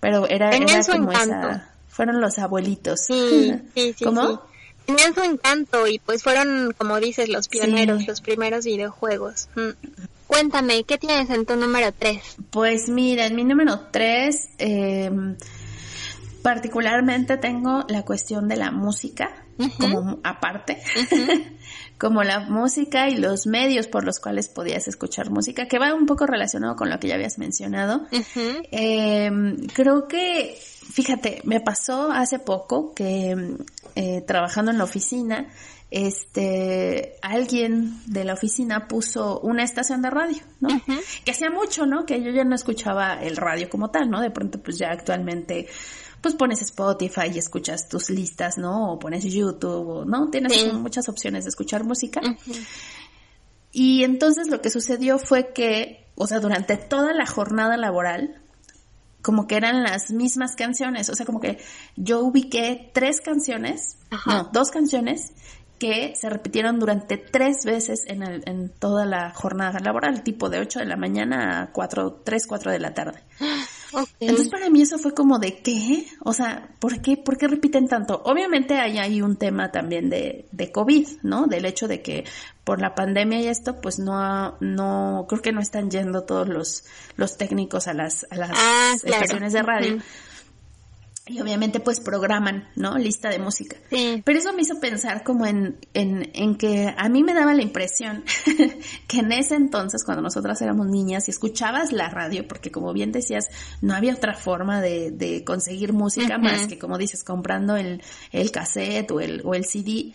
[0.00, 3.00] pero era, era como esa, fueron los abuelitos.
[3.06, 4.04] Sí, sí, sí.
[4.04, 4.42] ¿Cómo?
[4.86, 9.48] Tenían su encanto y pues fueron, como dices, los pioneros, los primeros videojuegos.
[9.54, 9.70] Mm.
[10.26, 12.20] Cuéntame, ¿qué tienes en tu número 3?
[12.50, 15.10] Pues mira, en mi número 3, eh,
[16.42, 19.30] particularmente tengo la cuestión de la música
[19.78, 20.82] como aparte,
[21.98, 26.06] como la música y los medios por los cuales podías escuchar música, que va un
[26.06, 28.06] poco relacionado con lo que ya habías mencionado.
[28.70, 33.56] Em, creo que, fíjate, me pasó hace poco que
[33.94, 35.48] eh, trabajando en la oficina,
[35.92, 40.68] este, alguien de la oficina puso una estación de radio, ¿no?
[41.22, 42.06] Que hacía mucho, ¿no?
[42.06, 44.22] Que yo ya no escuchaba el radio como tal, ¿no?
[44.22, 45.68] De pronto, pues ya actualmente,
[46.22, 48.92] pues pones Spotify y escuchas tus listas, ¿no?
[48.92, 50.30] O pones YouTube, ¿no?
[50.30, 52.20] Tienes muchas opciones de escuchar música.
[53.72, 58.40] Y entonces lo que sucedió fue que, o sea, durante toda la jornada laboral,
[59.20, 61.58] como que eran las mismas canciones, o sea, como que
[61.96, 65.32] yo ubiqué tres canciones, no, dos canciones
[65.78, 70.60] que se repitieron durante tres veces en, el, en toda la jornada laboral, tipo de
[70.60, 73.24] 8 de la mañana a 4, 3, 4 de la tarde.
[74.20, 77.88] Entonces para mí eso fue como de qué, o sea, ¿por qué, por qué repiten
[77.88, 78.22] tanto?
[78.24, 81.46] Obviamente hay ahí un tema también de, de COVID, ¿no?
[81.46, 82.24] Del hecho de que
[82.64, 86.84] por la pandemia y esto, pues no, no, creo que no están yendo todos los,
[87.16, 89.98] los técnicos a las, a las ah, estaciones de radio
[91.26, 92.98] y obviamente pues programan, ¿no?
[92.98, 93.76] Lista de música.
[93.90, 97.62] Pero eso me hizo pensar como en, en, en que a mí me daba la
[97.62, 98.24] impresión
[99.06, 103.12] que en ese entonces, cuando nosotras éramos niñas y escuchabas la radio, porque como bien
[103.12, 103.48] decías,
[103.80, 108.50] no había otra forma de, de conseguir música más que, como dices, comprando el, el
[108.50, 110.12] cassette o el, o el CD,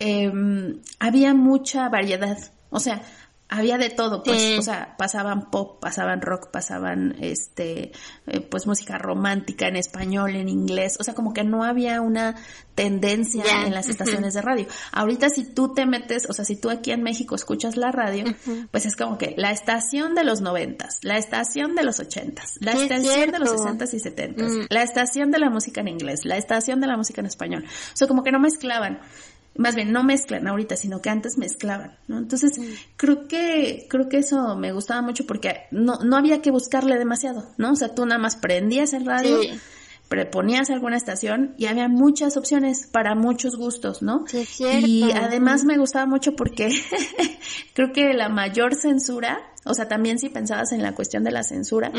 [0.00, 0.30] eh,
[0.98, 2.36] había mucha variedad.
[2.68, 3.02] O sea,
[3.52, 7.92] había de todo, pues, o sea, pasaban pop, pasaban rock, pasaban, este,
[8.26, 12.34] eh, pues música romántica en español, en inglés, o sea, como que no había una
[12.74, 14.66] tendencia en las estaciones de radio.
[14.92, 18.24] Ahorita si tú te metes, o sea, si tú aquí en México escuchas la radio,
[18.70, 22.72] pues es como que la estación de los noventas, la estación de los ochentas, la
[22.72, 24.60] estación de los sesentas y setentas, mm.
[24.70, 27.96] la estación de la música en inglés, la estación de la música en español, o
[27.96, 29.00] sea, como que no mezclaban
[29.56, 32.18] más bien no mezclan ahorita, sino que antes mezclaban, ¿no?
[32.18, 32.52] Entonces,
[32.96, 37.48] creo que, creo que eso me gustaba mucho porque no, no había que buscarle demasiado,
[37.58, 37.72] ¿no?
[37.72, 39.38] O sea, tú nada más prendías el radio,
[40.08, 44.24] preponías alguna estación y había muchas opciones para muchos gustos, ¿no?
[44.26, 46.68] Sí, y además me gustaba mucho porque
[47.74, 51.42] creo que la mayor censura o sea, también si pensabas en la cuestión de la
[51.44, 51.92] censura,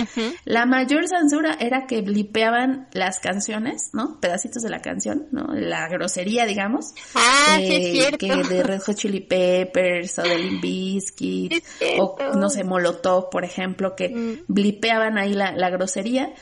[0.46, 4.20] la mayor censura era que blipeaban las canciones, ¿no?
[4.20, 5.48] Pedacitos de la canción, ¿no?
[5.54, 6.94] La grosería, digamos.
[7.16, 11.64] Ah, eh, Que de Red Hot Chili Peppers o de Limp Bizkit
[12.00, 14.46] o no sé, Molotov, por ejemplo, que mm.
[14.48, 16.34] blipeaban ahí la, la grosería.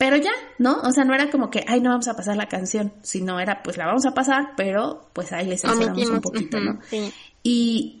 [0.00, 0.80] Pero ya, ¿no?
[0.80, 3.62] O sea, no era como que, ay, no vamos a pasar la canción, sino era,
[3.62, 6.80] pues la vamos a pasar, pero pues ahí les censuramos un poquito, ¿no?
[6.88, 7.12] Sí.
[7.42, 7.99] Y,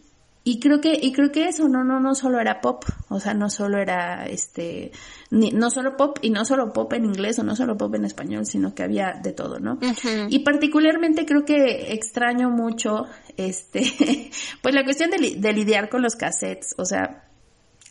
[0.50, 3.34] y creo que y creo que eso no no no solo era pop o sea
[3.34, 4.90] no solo era este
[5.30, 8.04] ni, no solo pop y no solo pop en inglés o no solo pop en
[8.04, 9.78] español sino que había de todo no
[10.28, 13.04] y particularmente creo que extraño mucho
[13.36, 13.80] este
[14.60, 17.28] pues la cuestión de, de lidiar con los cassettes o sea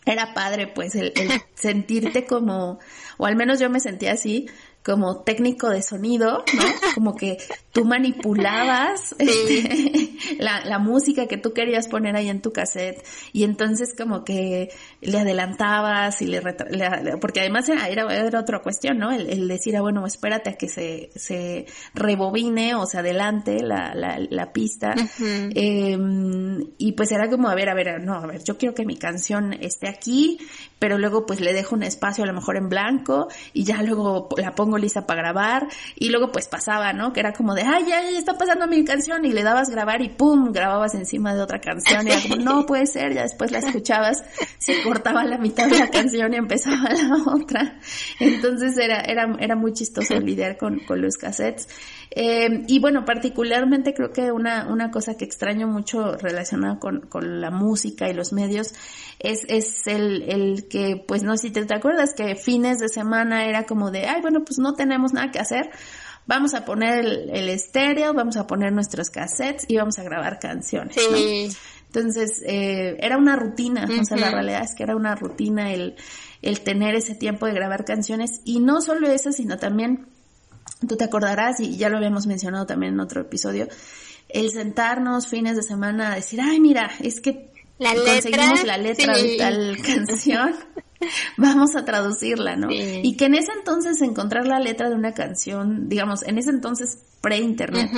[0.05, 2.79] era padre pues el, el sentirte como
[3.17, 4.47] o al menos yo me sentía así
[4.83, 6.63] como técnico de sonido, ¿no?
[6.95, 7.37] Como que
[7.71, 13.43] tú manipulabas este, la, la, música que tú querías poner ahí en tu cassette y
[13.43, 14.69] entonces como que
[15.01, 16.41] le adelantabas y le,
[17.21, 19.11] porque además era, era, otra cuestión, ¿no?
[19.11, 24.17] El, decir, ah, bueno, espérate a que se, se rebobine o se adelante la, la,
[24.29, 24.95] la pista.
[25.19, 28.85] Em, y pues era como, a ver, a ver, no, a ver, yo quiero que
[28.85, 30.39] mi canción esté aquí,
[30.79, 34.29] pero luego pues le dejo un espacio a lo mejor en blanco y ya luego
[34.37, 37.13] la pongo lista para grabar y luego pues pasaba, ¿no?
[37.13, 40.01] Que era como de, ay, ya, ya está pasando mi canción y le dabas grabar
[40.01, 43.51] y pum, grababas encima de otra canción y era como, no puede ser, ya después
[43.51, 44.23] la escuchabas,
[44.57, 47.79] se cortaba la mitad de la canción y empezaba la otra.
[48.19, 51.67] Entonces era, era, era muy chistoso lidiar con, con los cassettes.
[52.11, 57.39] Eh, y bueno, particularmente creo que una, una cosa que extraño mucho relacionada con, con
[57.39, 58.73] la música y los medios
[59.19, 62.87] es, es el, el que, pues no sé si te, te acuerdas que fines de
[62.87, 65.71] semana era como de, ay, bueno, pues no tenemos nada que hacer
[66.25, 70.95] vamos a poner el, estéreo, vamos a poner nuestros cassettes y vamos a grabar canciones.
[70.95, 71.49] Sí.
[71.87, 75.95] Entonces, eh, era una rutina, o sea, la realidad es que era una rutina el,
[76.43, 80.05] el tener ese tiempo de grabar canciones y no solo eso, sino también
[80.87, 83.67] Tú te acordarás, y ya lo habíamos mencionado también en otro episodio,
[84.29, 87.48] el sentarnos fines de semana a decir, ay, mira, es que
[87.79, 90.55] conseguimos la letra de tal canción
[91.37, 92.69] vamos a traducirla, ¿no?
[92.71, 96.99] Y que en ese entonces encontrar la letra de una canción, digamos, en ese entonces
[97.21, 97.91] pre-internet,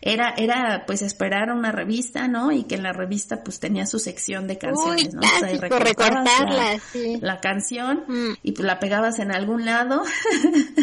[0.00, 2.52] era, era pues esperar a una revista, ¿no?
[2.52, 5.20] Y que en la revista pues tenía su sección de canciones, ¿no?
[5.36, 6.80] o sea, recortarla,
[7.20, 8.38] la, canción mm.
[8.42, 10.02] y pues la pegabas en algún lado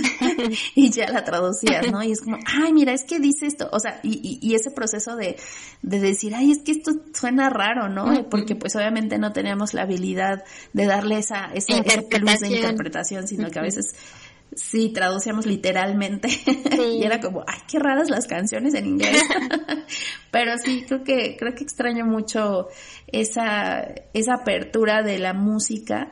[0.75, 2.03] y ya la traducías, ¿no?
[2.03, 5.15] Y es como, ay, mira, es que dice esto, o sea, y, y, ese proceso
[5.15, 5.37] de,
[5.81, 8.29] de decir, ay, es que esto suena raro, ¿no?
[8.29, 13.27] Porque pues obviamente no teníamos la habilidad de darle esa, esa, ese plus de interpretación,
[13.27, 13.95] sino que a veces
[14.55, 16.27] Sí, traducíamos literalmente
[16.93, 19.21] y era como, ay, qué raras las canciones en inglés.
[20.31, 22.67] Pero sí, creo que creo que extraño mucho
[23.07, 23.81] esa
[24.13, 26.11] esa apertura de la música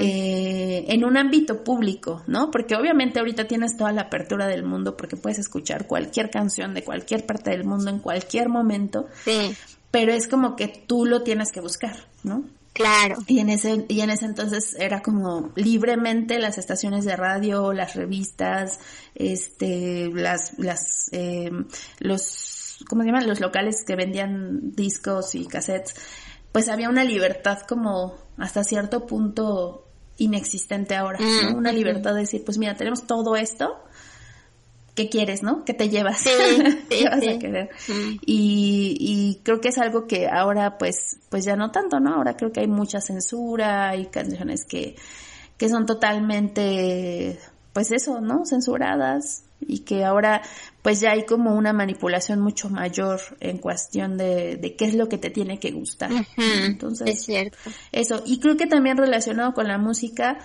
[0.00, 2.50] eh, en un ámbito público, ¿no?
[2.50, 6.84] Porque obviamente ahorita tienes toda la apertura del mundo porque puedes escuchar cualquier canción de
[6.84, 9.08] cualquier parte del mundo en cualquier momento.
[9.24, 9.54] Sí.
[9.90, 12.44] Pero es como que tú lo tienes que buscar, ¿no?
[12.74, 13.18] Claro.
[13.28, 17.94] Y en ese, y en ese entonces era como libremente las estaciones de radio, las
[17.94, 18.80] revistas,
[19.14, 21.52] este, las, las, eh,
[22.00, 23.28] los, ¿cómo se llaman?
[23.28, 25.94] Los locales que vendían discos y cassettes,
[26.50, 31.52] pues había una libertad como hasta cierto punto inexistente ahora, ¿no?
[31.52, 33.84] Mm, una libertad de decir, pues mira, tenemos todo esto,
[34.94, 35.64] qué quieres, ¿no?
[35.64, 36.18] ¿Qué te llevas?
[36.20, 36.30] Sí,
[36.88, 37.70] ¿Qué vas a querer?
[37.88, 38.16] Mm.
[38.26, 42.14] Y, y, creo que es algo que ahora pues, pues ya no tanto, ¿no?
[42.14, 44.96] Ahora creo que hay mucha censura, hay canciones que,
[45.56, 47.38] que son totalmente,
[47.72, 48.44] pues eso, ¿no?
[48.44, 50.42] Censuradas y que ahora
[50.82, 55.08] pues ya hay como una manipulación mucho mayor en cuestión de, de qué es lo
[55.08, 56.10] que te tiene que gustar.
[56.36, 57.56] Entonces, es cierto.
[57.90, 60.38] Eso, y creo que también relacionado con la música,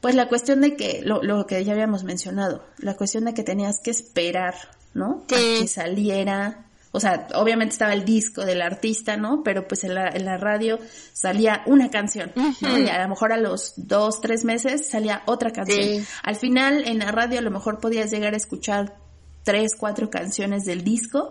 [0.00, 3.42] pues la cuestión de que, lo, lo que ya habíamos mencionado, la cuestión de que
[3.42, 4.54] tenías que esperar,
[4.94, 5.24] ¿no?
[5.26, 9.42] que saliera, o sea, obviamente estaba el disco del artista, ¿no?
[9.42, 10.78] Pero pues en la, en la radio
[11.12, 12.78] salía una canción, ¿no?
[12.78, 16.06] Y a lo mejor a los dos, tres meses salía otra canción.
[16.22, 18.96] Al final en la radio a lo mejor podías llegar a escuchar
[19.44, 21.30] tres, cuatro canciones del disco,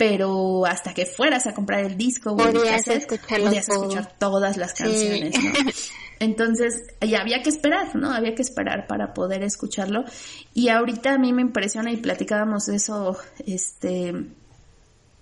[0.00, 2.86] pero hasta que fueras a comprar el disco podías,
[3.28, 5.52] podías escuchar todas las canciones, ¿no?
[6.18, 8.10] Entonces, y había que esperar, ¿no?
[8.10, 10.06] Había que esperar para poder escucharlo.
[10.54, 14.14] Y ahorita a mí me impresiona y platicábamos eso, este,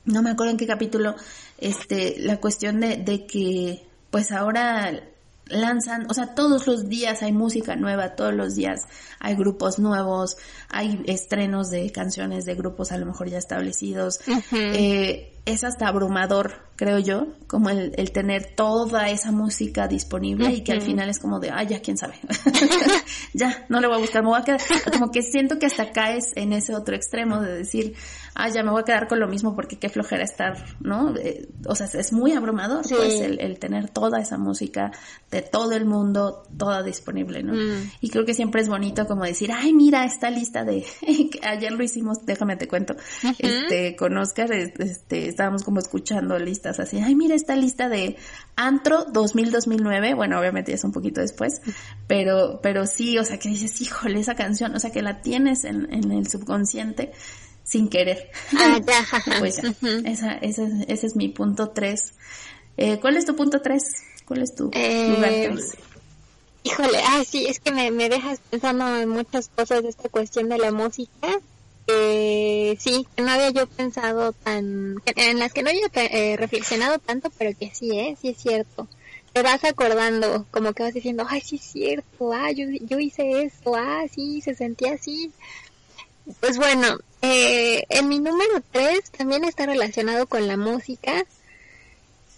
[0.04, 1.16] no me acuerdo en qué capítulo,
[1.58, 4.92] este, la cuestión de, de que, pues ahora
[5.48, 8.86] lanzan, o sea, todos los días hay música nueva, todos los días
[9.20, 10.36] hay grupos nuevos,
[10.68, 14.20] hay estrenos de canciones de grupos a lo mejor ya establecidos.
[14.52, 20.60] eh, es hasta abrumador, creo yo, como el, el tener toda esa música disponible y
[20.62, 22.16] que al final es como de, ah, ya, quién sabe.
[23.32, 24.60] ya, no le voy a buscar, me voy a quedar.
[24.92, 27.94] Como que siento que hasta caes en ese otro extremo de decir,
[28.38, 31.14] ah, ya me voy a quedar con lo mismo porque qué flojera estar, ¿no?
[31.16, 34.92] Eh, o sea, es muy abrumador, pues, el, el, tener toda esa música
[35.32, 37.54] de todo el mundo, toda disponible, ¿no?
[37.54, 37.90] Mm.
[38.00, 40.86] Y creo que siempre es bonito como decir, ay, mira, esta lista de,
[41.42, 42.94] ayer lo hicimos, déjame te cuento,
[43.38, 48.16] este, con Oscar, este, estábamos como escuchando listas así, ay, mira esta lista de
[48.54, 51.60] Antro 2000-2009, bueno, obviamente ya es un poquito después,
[52.06, 55.64] pero, pero sí, o sea, que dices, híjole, esa canción, o sea, que la tienes
[55.64, 57.10] en, en el subconsciente
[57.68, 58.30] sin querer.
[58.58, 59.06] Ah, ya.
[59.38, 62.12] pues ya, esa, esa, ese es mi punto 3.
[62.78, 63.82] Eh, ¿Cuál es tu punto 3?
[64.24, 65.76] ¿Cuál es tu eh, lugar 3?
[66.64, 70.48] Híjole, ay, sí, es que me, me dejas pensando en muchas cosas de esta cuestión
[70.48, 71.28] de la música.
[71.86, 76.98] Eh, sí, que no había yo pensado tan, en las que no había eh, reflexionado
[76.98, 78.88] tanto, pero que sí, eh, sí es cierto.
[79.32, 83.42] Te vas acordando, como que vas diciendo, ay, sí es cierto, ah, yo, yo hice
[83.42, 85.30] esto, ah, sí, se sentía así.
[86.40, 91.24] Pues bueno, eh, en mi número 3 también está relacionado con la música.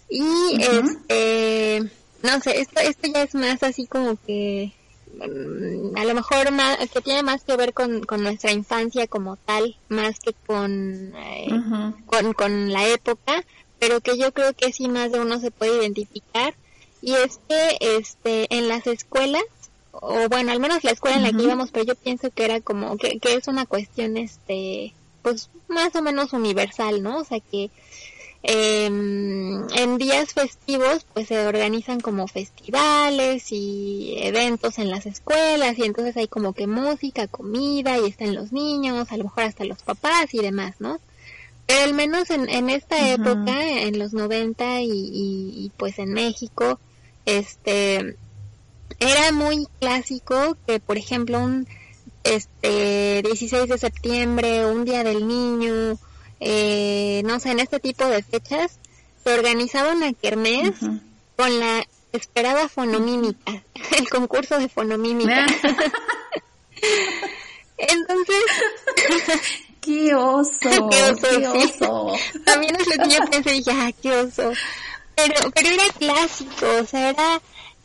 [0.09, 1.83] Y este,
[2.23, 4.73] no sé, esto, esto ya es más así como que
[5.13, 9.35] Mm, a lo mejor más, que tiene más que ver con, con nuestra infancia como
[9.37, 11.49] tal, más que con, eh,
[12.05, 13.43] con, con la época,
[13.79, 16.55] pero que yo creo que sí más de uno se puede identificar.
[17.01, 19.43] Y es que este, en las escuelas,
[19.91, 22.61] o bueno, al menos la escuela en la que íbamos, pero yo pienso que era
[22.61, 27.19] como, que, que es una cuestión, este, pues más o menos universal, ¿no?
[27.19, 27.69] O sea que
[28.43, 35.83] eh, en días festivos pues se organizan como festivales y eventos en las escuelas y
[35.83, 39.83] entonces hay como que música, comida y están los niños, a lo mejor hasta los
[39.83, 40.99] papás y demás, ¿no?
[41.67, 46.79] Pero al menos en, en esta época, en los 90 y, y, pues en México,
[47.25, 48.17] este,
[49.01, 51.67] era muy clásico que por ejemplo un
[52.23, 55.97] este 16 de septiembre, un día del niño,
[56.39, 58.77] eh, no sé, en este tipo de fechas,
[59.23, 60.75] se organizaba una kermés
[61.35, 61.83] con la
[62.13, 63.63] esperaba fonomímica,
[63.97, 65.47] el concurso de fonomímica.
[67.77, 68.43] Entonces,
[69.81, 72.13] qué oso, qué oso.
[72.45, 74.53] También es lo que yo pensé, dije, ah, qué oso.
[75.15, 77.41] Pero, pero era clásico, o sea, era,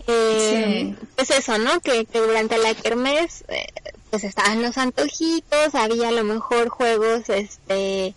[0.07, 1.80] eh, pues eso, ¿no?
[1.80, 3.66] Que, que durante la kermés, eh,
[4.11, 8.14] pues estaban los antojitos, había a lo mejor juegos, este,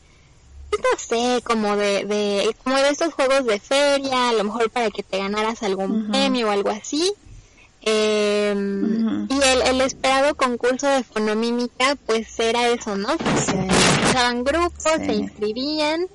[0.69, 4.69] pues no sé, como de, de, como de estos juegos de feria, a lo mejor
[4.69, 7.13] para que te ganaras algún premio o algo así.
[7.81, 8.53] Eh,
[9.29, 13.09] Y el, el, esperado concurso de fonomímica, pues era eso, ¿no?
[13.37, 13.67] Se
[14.07, 16.07] Estaban grupos, se inscribían,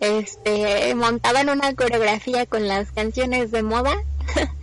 [0.00, 3.92] este, montaban una coreografía con las canciones de moda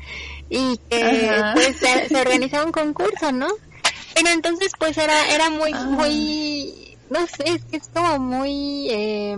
[0.49, 3.47] y que pues se, organizaba un concurso, ¿no?
[4.13, 5.83] Pero entonces pues era, era muy, ah.
[5.83, 9.35] muy, no sé, es que es como muy, eh,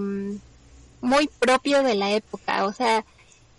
[1.02, 3.04] muy propio de la época, o sea,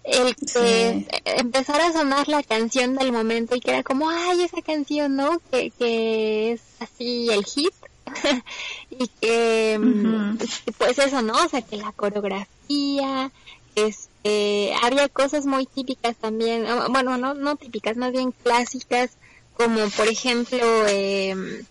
[0.05, 4.62] el que empezara a sonar la canción del momento y que era como, ay, esa
[4.62, 5.40] canción, ¿no?
[5.51, 7.74] Que, que es así el hit.
[8.90, 10.38] y que, mm,
[10.78, 11.34] pues eso, ¿no?
[11.34, 13.30] O sea, que la coreografía,
[14.22, 19.16] este, había cosas muy típicas también, bueno, no, no típicas, más bien clásicas,
[19.54, 21.64] como por ejemplo, em,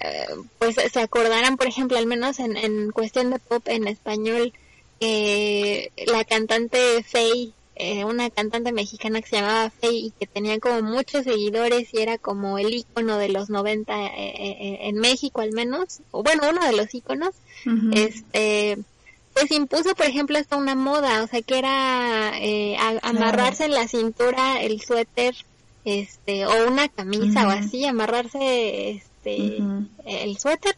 [0.00, 0.26] eh,
[0.58, 4.52] pues se acordarán, por ejemplo, al menos en, en cuestión de pop en español,
[5.00, 10.58] eh, la cantante Faye eh, una cantante mexicana que se llamaba Faye y que tenía
[10.58, 15.42] como muchos seguidores y era como el icono de los 90 eh, eh, en México
[15.42, 17.34] al menos, o bueno, uno de los iconos,
[17.92, 18.78] este,
[19.36, 22.32] pues impuso por ejemplo hasta una moda, o sea que era
[23.02, 25.34] amarrarse en la cintura el suéter,
[25.84, 29.58] este, o una camisa o así, amarrarse este,
[30.06, 30.74] el suéter.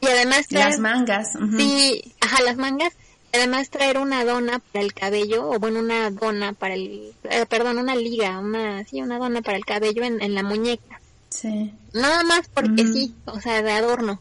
[0.00, 2.92] Y además las mangas, sí, ajá, las mangas.
[3.32, 7.78] Además traer una dona para el cabello, o bueno, una dona para el, eh, perdón,
[7.78, 11.00] una liga, una, sí, una dona para el cabello en, en la muñeca.
[11.30, 11.72] Sí.
[11.92, 14.20] Nada más porque sí, o sea, de adorno.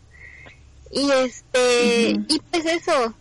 [0.92, 3.16] Y este, y pues eso,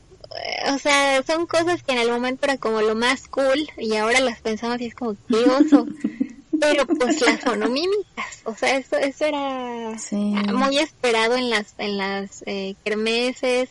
[0.72, 4.20] o sea, son cosas que en el momento era como lo más cool y ahora
[4.20, 5.86] las pensamos y es como qué oso.
[6.60, 9.96] Pero pues las fonomímicas, o sea, eso, eso era
[10.52, 13.70] muy esperado en las, en las eh, kermeses,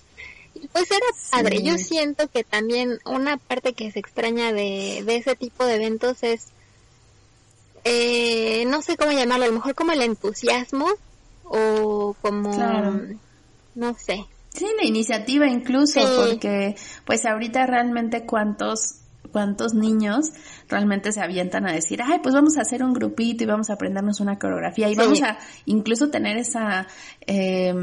[0.73, 1.61] pues era padre.
[1.61, 6.23] Yo siento que también una parte que se extraña de, de ese tipo de eventos
[6.23, 6.47] es,
[7.83, 10.87] eh, no sé cómo llamarlo, a lo mejor como el entusiasmo
[11.43, 12.51] o como,
[13.75, 14.25] no sé.
[14.53, 16.75] Sí, la iniciativa incluso, porque
[17.05, 18.95] pues ahorita realmente cuántos
[19.31, 20.31] cuántos niños
[20.67, 23.73] realmente se avientan a decir, ay, pues vamos a hacer un grupito y vamos a
[23.73, 26.87] aprendernos una coreografía y vamos a incluso tener esa,
[27.25, 27.73] eh,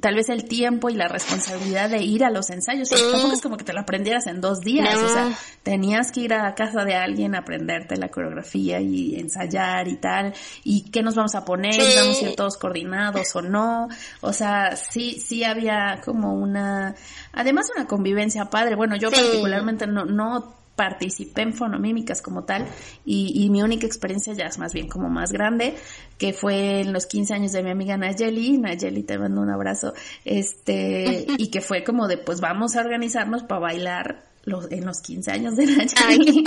[0.00, 3.42] tal vez el tiempo y la responsabilidad de ir a los ensayos, porque tampoco es
[3.42, 6.84] como que te lo aprendieras en dos días, o sea, tenías que ir a casa
[6.84, 10.34] de alguien a aprenderte la coreografía y ensayar y tal,
[10.64, 13.88] y qué nos vamos a poner, vamos a ir todos coordinados o no,
[14.20, 16.94] o sea, sí, sí había como una,
[17.32, 20.47] además una convivencia padre, bueno, yo particularmente no, no
[20.78, 22.64] participé en fonomímicas como tal
[23.04, 25.74] y, mi única experiencia ya es más bien como más grande,
[26.18, 29.92] que fue en los 15 años de mi amiga Nayeli, Nayeli te mando un abrazo,
[30.24, 35.00] este, y que fue como de pues vamos a organizarnos para bailar los, en los
[35.00, 36.44] 15 años de Nayeli.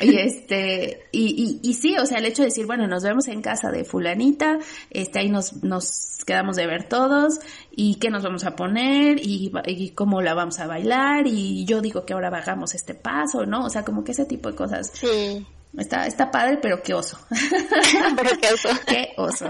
[0.00, 3.28] y este, y, y, y sí, o sea, el hecho de decir, bueno, nos vemos
[3.28, 4.58] en casa de fulanita,
[4.90, 7.40] este, ahí nos, nos quedamos de ver todos,
[7.70, 11.80] y qué nos vamos a poner, y, y cómo la vamos a bailar, y yo
[11.80, 13.64] digo que ahora hagamos este paso, ¿no?
[13.64, 14.90] O sea, como que ese tipo de cosas.
[14.94, 15.46] Sí.
[15.76, 17.18] Está, está padre, pero qué oso.
[18.16, 18.68] pero qué oso.
[18.86, 19.48] qué oso.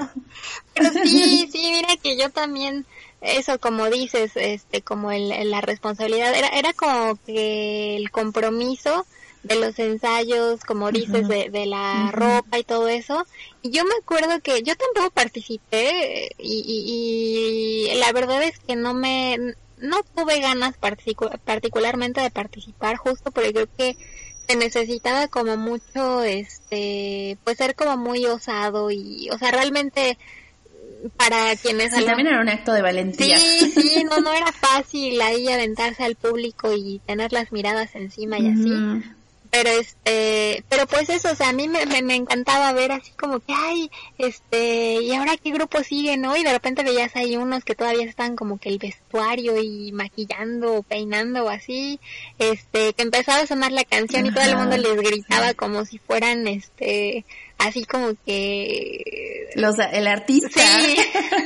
[0.75, 2.87] Pero sí, sí, mira que yo también,
[3.25, 9.07] eso como dices, este, como el, la responsabilidad, era, era como que el compromiso
[9.45, 13.27] de los ensayos, como dices, de, de la ropa y todo eso.
[13.63, 18.95] Y yo me acuerdo que yo tampoco participé y, y, la verdad es que no
[18.95, 19.37] me,
[19.79, 20.75] no tuve ganas
[21.45, 23.97] particularmente de participar justo porque creo que
[24.49, 30.19] se necesitaba como mucho, este, pues ser como muy osado y, o sea, realmente
[31.17, 31.95] para quienes...
[31.95, 33.37] Sí, también era un acto de valentía.
[33.39, 38.39] Sí, sí, no, no era fácil ahí aventarse al público y tener las miradas encima
[38.39, 39.05] y así
[39.55, 43.39] pero este pero pues eso o sea a mí me, me, encantaba ver así como
[43.39, 43.89] que ay
[44.19, 48.05] este y ahora qué grupo sigue no y de repente veías ahí unos que todavía
[48.05, 52.01] están como que el vestuario y maquillando o peinando o así
[52.41, 55.99] este que empezaba a sonar la canción y todo el mundo les gritaba como si
[55.99, 57.25] fueran este
[57.59, 60.61] así como que los el artista.
[60.61, 60.97] Sí.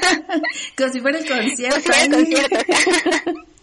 [0.78, 3.44] como si fuera el concierto, como si fuera el concierto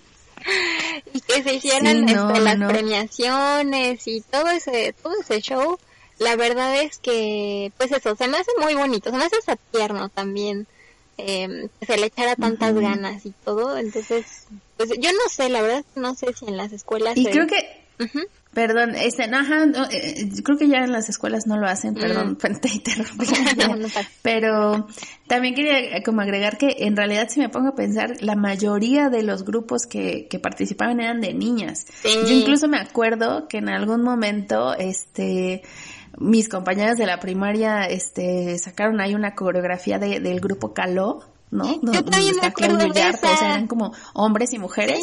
[1.13, 5.77] y que se hicieran este, las premiaciones y todo ese todo ese show
[6.19, 9.57] la verdad es que, pues eso, se me hace muy bonito, se me hace hasta
[9.57, 10.67] tierno también.
[11.17, 15.85] Eh, se le echara tantas ganas y todo, entonces, pues yo no sé, la verdad
[15.95, 17.15] no sé si en las escuelas...
[17.15, 17.85] Y creo que...
[18.55, 21.97] Perdón, este, ajá, eh, creo que ya en las escuelas no lo hacen, mm.
[21.97, 23.25] perdón, te interrumpí.
[24.21, 24.87] pero
[25.27, 29.23] también quería como agregar que en realidad si me pongo a pensar, la mayoría de
[29.23, 31.85] los grupos que, que participaban eran de niñas.
[32.05, 35.61] Yo incluso me acuerdo que en algún momento, este,
[36.17, 41.79] mis compañeras de la primaria, este, sacaron ahí una coreografía de, del grupo Caló ¿no?
[41.81, 43.33] Yo también me acuerdo de esa.
[43.33, 44.99] O sea, eran como hombres y mujeres.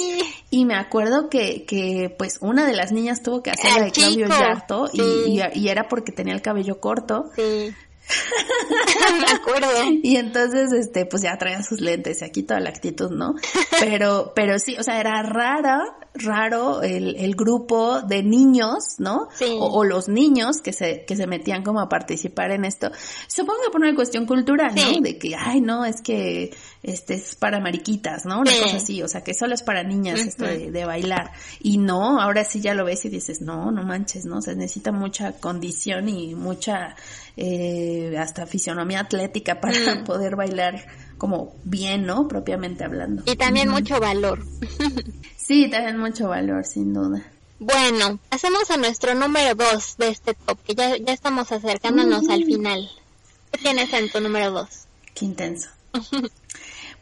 [0.50, 3.90] Y me acuerdo que, que, pues, una de las niñas tuvo que hacer la de
[3.90, 7.30] Claudio Yarto y, y, era porque tenía el cabello corto.
[7.36, 7.74] Sí.
[9.20, 9.68] me acuerdo.
[10.02, 13.34] Y entonces, este, pues ya traía sus lentes y aquí toda la actitud, ¿no?
[13.80, 15.80] Pero, pero sí, o sea, era rara,
[16.14, 19.28] raro el, el grupo de niños, ¿no?
[19.34, 19.56] Sí.
[19.58, 22.90] O, los niños que se, que se metían como a participar en esto.
[23.26, 25.00] Supongo que por una cuestión cultural, ¿no?
[25.00, 28.40] De que, ay, no, es que, este, es para mariquitas, ¿no?
[28.40, 31.32] Una cosa así, o sea, que solo es para niñas esto de, de, bailar.
[31.60, 34.42] Y no, ahora sí ya lo ves y dices, no, no manches, ¿no?
[34.42, 36.96] Se necesita mucha condición y mucha,
[37.36, 40.84] eh, hasta fisionomía atlética para poder bailar
[41.18, 42.28] como bien, ¿no?
[42.28, 43.22] Propiamente hablando.
[43.26, 44.44] Y también mucho valor.
[45.36, 47.22] sí, también mucho valor, sin duda.
[47.58, 52.44] Bueno, pasemos a nuestro número dos de este top, que ya, ya estamos acercándonos al
[52.44, 52.90] final.
[53.52, 54.86] ¿Qué tienes en tu número dos?
[55.14, 55.68] Qué intenso.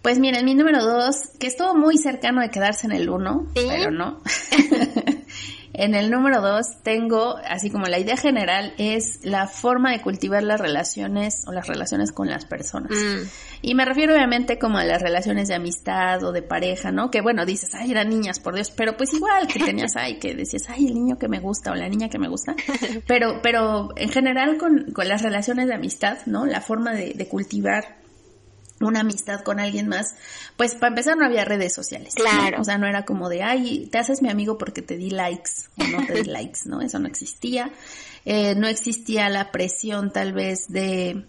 [0.02, 3.90] Pues miren, mi número dos, que estuvo muy cercano de quedarse en el uno, pero
[3.90, 4.22] no.
[5.72, 10.42] En el número dos tengo, así como la idea general, es la forma de cultivar
[10.42, 12.90] las relaciones o las relaciones con las personas.
[12.90, 13.28] Mm.
[13.62, 17.10] Y me refiero obviamente como a las relaciones de amistad o de pareja, ¿no?
[17.10, 20.34] Que bueno, dices, ay, eran niñas, por Dios, pero pues igual que tenías, ay, que
[20.34, 22.54] decías, ay, el niño que me gusta o la niña que me gusta.
[23.06, 26.46] Pero, pero en general con, con las relaciones de amistad, ¿no?
[26.46, 28.00] La forma de, de cultivar
[28.80, 30.14] una amistad con alguien más,
[30.56, 32.14] pues para empezar no había redes sociales.
[32.14, 32.60] Claro.
[32.60, 35.50] O sea, no era como de, ay, te haces mi amigo porque te di likes
[35.78, 36.80] o no te di likes, ¿no?
[36.80, 37.70] Eso no existía.
[38.24, 41.24] Eh, no existía la presión tal vez de,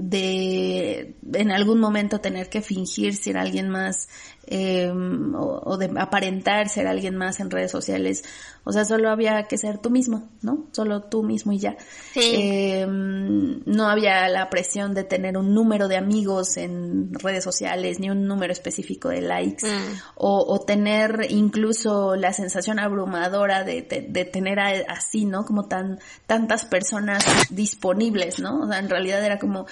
[0.00, 4.08] de en algún momento tener que fingir ser alguien más
[4.46, 8.24] eh, o, de aparentar ser alguien más en redes sociales.
[8.64, 10.68] O sea, solo había que ser tú mismo, ¿no?
[10.72, 11.76] Solo tú mismo y ya.
[12.14, 18.08] Eh, no había la presión de tener un número de amigos en redes sociales, ni
[18.08, 19.92] un número específico de likes, mm.
[20.16, 25.44] o, o, tener incluso la sensación abrumadora de, de, tener así, ¿no?
[25.44, 28.60] Como tan, tantas personas disponibles, ¿no?
[28.62, 29.66] O sea, en realidad era como,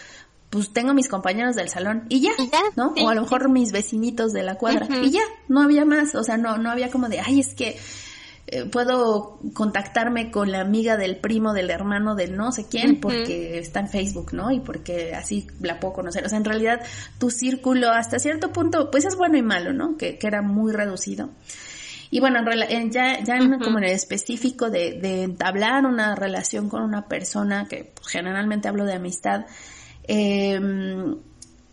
[0.57, 2.30] pues tengo mis compañeros del salón y ya,
[2.76, 2.94] ¿no?
[3.02, 6.24] O a lo mejor mis vecinitos de la cuadra y ya, no había más, o
[6.24, 7.76] sea, no, no había como de, ay, es que
[8.46, 13.59] eh, puedo contactarme con la amiga del primo, del hermano, del no sé quién, porque
[13.59, 14.50] está en Facebook, ¿no?
[14.50, 16.24] Y porque así la puedo conocer.
[16.24, 16.80] O sea, en realidad
[17.18, 19.98] tu círculo hasta cierto punto, pues es bueno y malo, ¿no?
[19.98, 21.28] Que, que era muy reducido.
[22.11, 26.82] Y bueno, en, ya, ya como en el específico de, de entablar una relación con
[26.82, 29.44] una persona, que pues, generalmente hablo de amistad,
[30.09, 30.61] eh,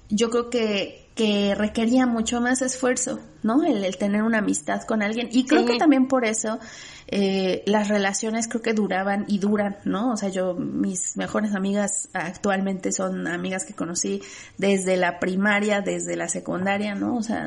[0.10, 3.64] yo creo que, que requería mucho más esfuerzo, ¿no?
[3.64, 5.30] El, tener una amistad con alguien.
[5.32, 6.60] Y creo que también por eso
[7.08, 10.12] eh, las relaciones creo que duraban y duran, ¿no?
[10.12, 14.22] O sea, yo, mis mejores amigas actualmente son amigas que conocí
[14.58, 17.16] desde la primaria, desde la secundaria, ¿no?
[17.16, 17.46] O sea,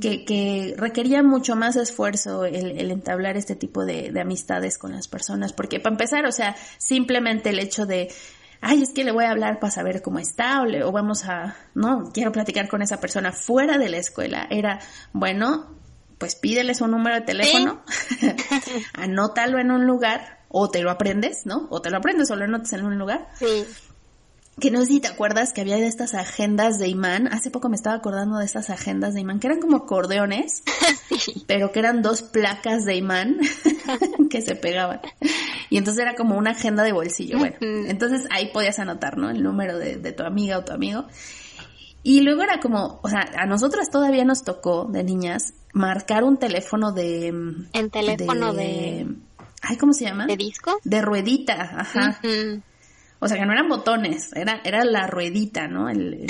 [0.00, 4.92] que, que requería mucho más esfuerzo el, el entablar este tipo de, de amistades con
[4.92, 5.52] las personas.
[5.52, 8.10] Porque para empezar, o sea, simplemente el hecho de
[8.60, 11.56] ay, es que le voy a hablar para saber cómo está o, o vamos a,
[11.74, 14.46] no, quiero platicar con esa persona fuera de la escuela.
[14.50, 14.80] Era,
[15.12, 15.76] bueno,
[16.18, 17.82] pues pídele su número de teléfono,
[18.94, 21.68] anótalo en un lugar o te lo aprendes, ¿no?
[21.70, 23.28] O te lo aprendes o lo anotas en un lugar.
[23.38, 23.64] Sí
[24.58, 27.68] que no sé si te acuerdas que había de estas agendas de imán, hace poco
[27.68, 30.62] me estaba acordando de estas agendas de imán, que eran como acordeones,
[31.46, 33.38] pero que eran dos placas de imán
[34.30, 35.00] que se pegaban.
[35.70, 37.38] Y entonces era como una agenda de bolsillo.
[37.38, 39.30] Bueno, entonces ahí podías anotar, ¿no?
[39.30, 41.06] El número de, tu amiga o tu amigo.
[42.02, 46.38] Y luego era como, o sea, a nosotras todavía nos tocó de niñas marcar un
[46.38, 47.28] teléfono de...
[47.72, 49.06] El teléfono de...
[49.62, 50.26] Ay, ¿cómo se llama?
[50.26, 50.78] ¿De disco?
[50.84, 52.20] De ruedita, ajá.
[53.22, 55.90] O sea, que no eran botones, era, era la ruedita, ¿no?
[55.90, 56.26] El,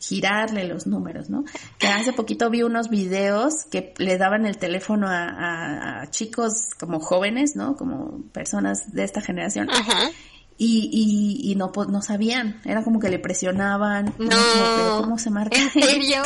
[0.00, 1.44] girarle los números, ¿no?
[1.78, 7.56] Que hace poquito vi unos videos que le daban el teléfono a, chicos como jóvenes,
[7.56, 7.76] ¿no?
[7.76, 9.70] Como personas de esta generación.
[9.70, 10.10] Ajá.
[10.58, 14.14] Y, y, y no, no sabían, era como que le presionaban.
[14.18, 15.00] No.
[15.00, 15.56] ¿Cómo se marca?
[15.56, 16.22] ¿En serio?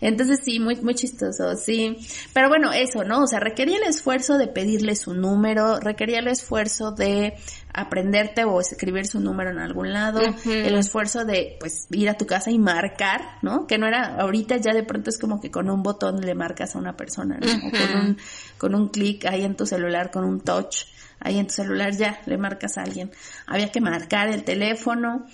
[0.00, 1.96] Entonces sí, muy, muy chistoso, sí.
[2.32, 3.22] Pero bueno, eso, ¿no?
[3.22, 7.34] O sea, requería el esfuerzo de pedirle su número, requería el esfuerzo de
[7.72, 12.26] aprenderte o escribir su número en algún lado, el esfuerzo de pues ir a tu
[12.26, 13.66] casa y marcar, ¿no?
[13.66, 16.74] Que no era, ahorita ya de pronto es como que con un botón le marcas
[16.74, 17.68] a una persona, ¿no?
[17.68, 18.18] O con un,
[18.58, 20.84] con un clic ahí en tu celular, con un touch,
[21.20, 23.10] ahí en tu celular ya le marcas a alguien.
[23.46, 25.26] Había que marcar el teléfono,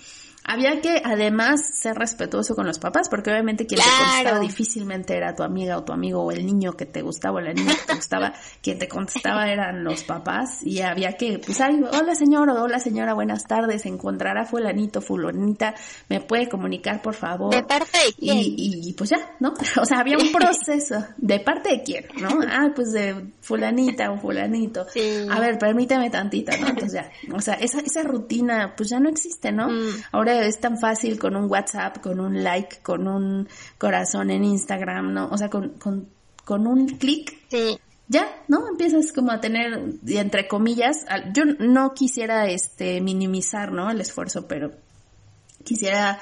[0.47, 5.35] había que además ser respetuoso con los papás, porque obviamente quien te contestaba difícilmente era
[5.35, 7.85] tu amiga o tu amigo o el niño que te gustaba o la niña que
[7.85, 8.33] te gustaba,
[8.63, 12.79] quien te contestaba eran los papás y había que, pues, ay, hola señor o hola
[12.79, 15.75] señora, buenas tardes, encontrará fulanito, fulanita,
[16.07, 17.53] me puede comunicar por favor.
[17.53, 18.37] ¿De parte de quién?
[18.39, 19.53] Y, pues ya, ¿no?
[19.81, 21.05] O sea, había un proceso.
[21.17, 22.05] ¿De parte de quién?
[22.19, 22.29] ¿No?
[22.49, 24.85] Ah, pues de fulanita o fulanito.
[25.29, 26.69] A ver, permíteme tantito, ¿no?
[26.69, 29.67] Entonces ya, o sea, esa, esa rutina pues ya no existe, ¿no?
[29.67, 29.89] Mm.
[30.11, 35.13] Ahora es tan fácil con un WhatsApp, con un like, con un corazón en Instagram,
[35.13, 35.29] ¿no?
[35.29, 36.09] O sea, con, con,
[36.43, 37.37] con un clic.
[37.49, 37.79] Sí.
[38.09, 38.69] Ya, ¿no?
[38.69, 43.91] Empiezas como a tener, entre comillas, yo no quisiera este minimizar, ¿no?
[43.91, 44.71] El esfuerzo, pero
[45.65, 46.17] quisiera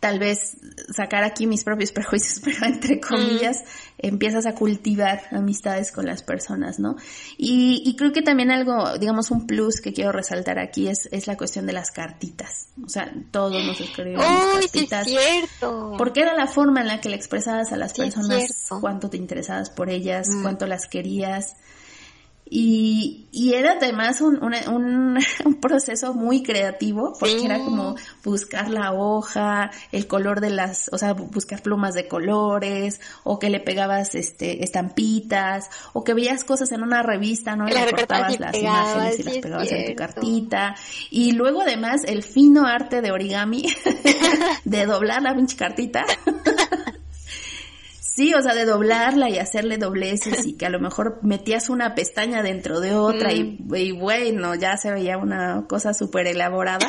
[0.00, 0.56] tal vez
[0.94, 3.00] sacar aquí mis propios prejuicios, pero entre mm.
[3.00, 3.64] comillas,
[3.98, 6.96] empiezas a cultivar amistades con las personas, ¿no?
[7.36, 11.26] Y, y, creo que también algo, digamos, un plus que quiero resaltar aquí es, es
[11.26, 12.68] la cuestión de las cartitas.
[12.82, 15.06] O sea, todos nos escribimos cartitas.
[15.06, 15.94] Sí es cierto.
[15.98, 19.68] Porque era la forma en la que le expresabas a las personas cuánto te interesabas
[19.68, 20.42] por ellas, mm.
[20.42, 21.56] cuánto las querías.
[22.52, 24.54] Y, y era además un, un,
[25.44, 27.94] un, proceso muy creativo, porque era como
[28.24, 33.50] buscar la hoja, el color de las, o sea, buscar plumas de colores, o que
[33.50, 37.68] le pegabas este estampitas, o que veías cosas en una revista, ¿no?
[37.68, 40.74] Y le cortabas las imágenes y las pegabas en tu cartita.
[41.10, 43.66] Y luego además el fino arte de origami,
[44.64, 46.04] de doblar la pinche cartita.
[48.12, 51.94] Sí, o sea, de doblarla y hacerle dobleces y que a lo mejor metías una
[51.94, 53.98] pestaña dentro de otra y, mm.
[54.00, 56.88] bueno, ya se veía una cosa súper elaborada.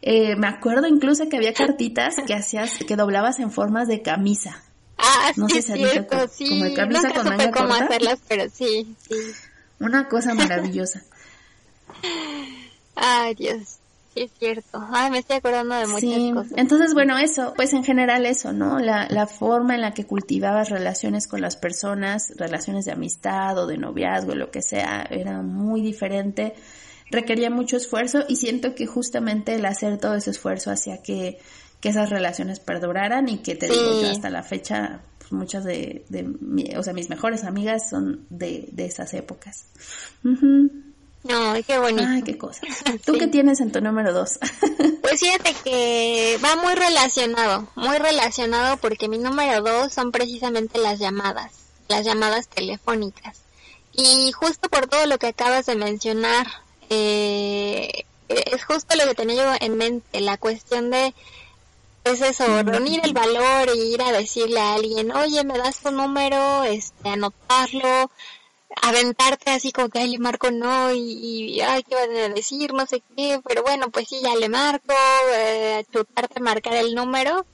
[0.00, 4.62] Eh, me acuerdo incluso que había cartitas que hacías, que doblabas en formas de camisa.
[4.96, 6.48] Ah, no sé si cierto, sí.
[6.48, 9.16] como de camisa con manga cómo hacerlas, pero sí, sí.
[9.80, 11.02] Una cosa maravillosa.
[12.94, 13.77] Ay, Dios
[14.22, 14.80] es cierto.
[14.92, 16.58] Ay, me estoy acordando de muchas cosas.
[16.58, 18.78] Entonces, bueno, eso, pues en general eso, ¿no?
[18.78, 23.66] La, la forma en la que cultivabas relaciones con las personas, relaciones de amistad o
[23.66, 26.54] de noviazgo, lo que sea, era muy diferente.
[27.10, 31.38] Requería mucho esfuerzo y siento que justamente el hacer todo ese esfuerzo hacía que,
[31.80, 36.04] que esas relaciones perduraran y que te digo yo hasta la fecha pues muchas de,
[36.08, 39.66] de, o sea, mis mejores amigas son de, de esas épocas.
[41.24, 42.04] No, qué bonito.
[42.06, 42.60] Ay, qué cosa.
[43.04, 44.38] ¿Tú qué tienes en tu número dos?
[45.02, 50.98] pues fíjate que va muy relacionado, muy relacionado porque mi número dos son precisamente las
[50.98, 51.52] llamadas,
[51.88, 53.42] las llamadas telefónicas.
[53.92, 56.46] Y justo por todo lo que acabas de mencionar,
[56.88, 61.14] eh, es justo lo que tenía yo en mente, la cuestión de,
[62.04, 65.90] pues eso, reunir el valor e ir a decirle a alguien, oye, me das tu
[65.90, 68.10] número, este, anotarlo,
[68.82, 72.72] aventarte así como que, ay, le marco no, y, ay, ¿qué van a decir?
[72.72, 74.94] No sé qué, pero bueno, pues sí, ya le marco,
[75.34, 77.46] eh, chutarte, marcar el número,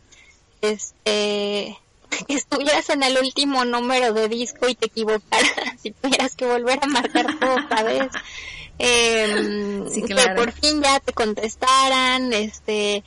[0.61, 1.79] este,
[2.27, 5.51] que estuvieras en el último número de disco y te equivocaras,
[5.83, 8.09] si tuvieras que volver a marcar todo otra vez.
[8.77, 13.05] Eh, que por fin ya te contestaran, este,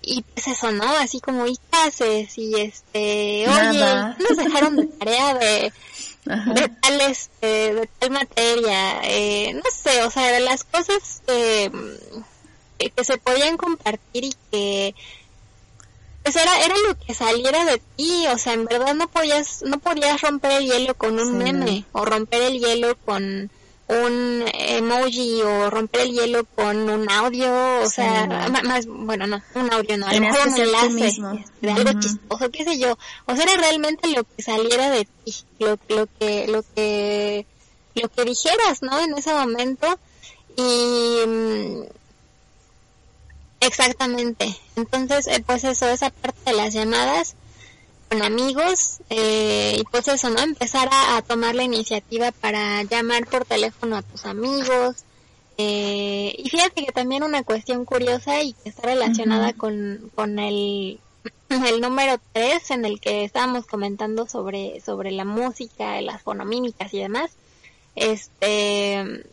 [0.00, 0.84] y pues eso, ¿no?
[0.96, 2.38] Así como, ¿y qué haces?
[2.38, 5.72] Y este, oye, nos dejaron de tarea de,
[6.24, 11.70] de tal este, de tal materia eh, no sé o sea de las cosas que,
[12.78, 14.94] que se podían compartir y que
[16.22, 19.78] pues era era lo que saliera de ti o sea en verdad no podías no
[19.78, 23.50] podías romper el hielo con un meme o romper el hielo con
[23.86, 28.26] un emoji o romper el hielo con un audio, o sea,
[28.64, 31.20] más, bueno, no, un audio no, a lo mejor un enlace
[31.60, 35.34] de algo chistoso, qué sé yo, o sea, era realmente lo que saliera de ti,
[35.58, 37.46] lo, lo que, lo que,
[37.94, 38.98] lo que dijeras, ¿no?
[39.00, 39.98] En ese momento.
[40.56, 41.82] Y mm,
[43.60, 47.34] exactamente, entonces, eh, pues eso, esa parte de las llamadas,
[48.14, 50.40] con amigos eh, y pues eso, ¿no?
[50.40, 55.04] Empezar a, tomar la iniciativa para llamar por teléfono a tus amigos.
[55.58, 61.00] Eh, y fíjate que también una cuestión curiosa y que está relacionada con, con el,
[61.48, 66.98] el número 3 en el que estábamos comentando sobre, sobre la música, las fonomímicas y
[66.98, 67.32] demás.
[67.96, 69.24] Este,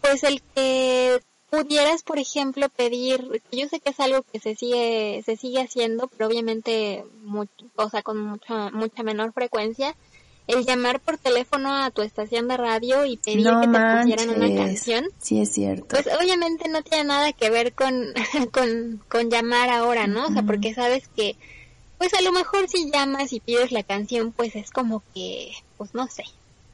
[0.00, 1.20] pues el que
[1.52, 6.08] pudieras, por ejemplo, pedir, yo sé que es algo que se sigue, se sigue haciendo,
[6.08, 9.94] pero obviamente, mucho, o sea, con mucha, mucha menor frecuencia,
[10.46, 14.64] el llamar por teléfono a tu estación de radio y pedir que te pusieran una
[14.64, 15.04] canción.
[15.20, 15.88] Sí, es cierto.
[15.88, 17.92] Pues obviamente no tiene nada que ver con,
[18.50, 20.28] con, con llamar ahora, ¿no?
[20.28, 21.36] O sea, porque sabes que,
[21.98, 25.94] pues a lo mejor si llamas y pides la canción, pues es como que, pues
[25.94, 26.24] no sé,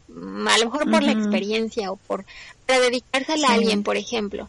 [0.09, 2.25] a lo mejor por la experiencia o por
[2.65, 4.49] para dedicársela a alguien, por ejemplo.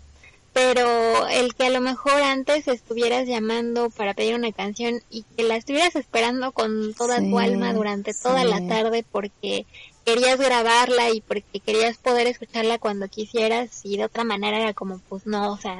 [0.61, 5.43] Pero el que a lo mejor antes estuvieras llamando para pedir una canción y que
[5.43, 9.65] la estuvieras esperando con toda tu alma durante toda la tarde porque
[10.03, 14.99] querías grabarla y porque querías poder escucharla cuando quisieras y de otra manera era como
[15.07, 15.77] pues no, o sea,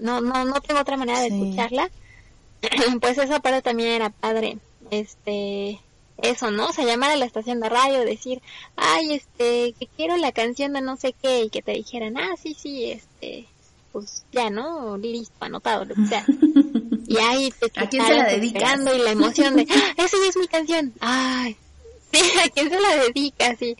[0.00, 1.90] no no no tengo otra manera de escucharla.
[3.00, 4.58] pues esa parte también era padre.
[4.92, 5.80] Este,
[6.18, 6.68] eso, ¿no?
[6.68, 8.42] O sea, llamar a la estación de radio, decir,
[8.76, 12.34] ay, este, que quiero la canción de no sé qué, y que te dijeran, ah,
[12.40, 13.46] sí, sí, este,
[13.92, 14.96] pues ya, ¿no?
[14.96, 16.24] Listo, anotado, lo que sea.
[17.06, 18.32] Y ahí te ¿A quién se la
[18.94, 21.56] y la emoción de, ah, esa es mi canción, ay,
[22.12, 23.60] sí, ¿a quién se la dedicas?
[23.60, 23.76] Y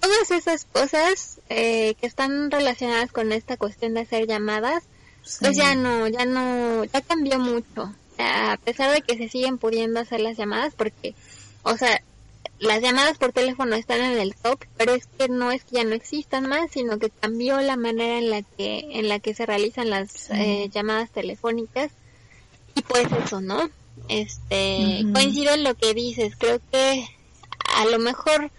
[0.00, 4.82] todas esas cosas eh, que están relacionadas con esta cuestión de hacer llamadas,
[5.38, 7.94] pues ya no, ya no, ya cambió mucho.
[8.18, 11.14] A pesar de que se siguen pudiendo hacer las llamadas, porque
[11.62, 12.02] o sea,
[12.62, 15.84] las llamadas por teléfono están en el top, pero es que no es que ya
[15.84, 19.46] no existan más, sino que cambió la manera en la que en la que se
[19.46, 21.90] realizan las eh, llamadas telefónicas.
[22.76, 23.68] Y pues eso, ¿no?
[24.08, 27.04] Este, coincido en lo que dices, creo que
[27.74, 28.52] a lo mejor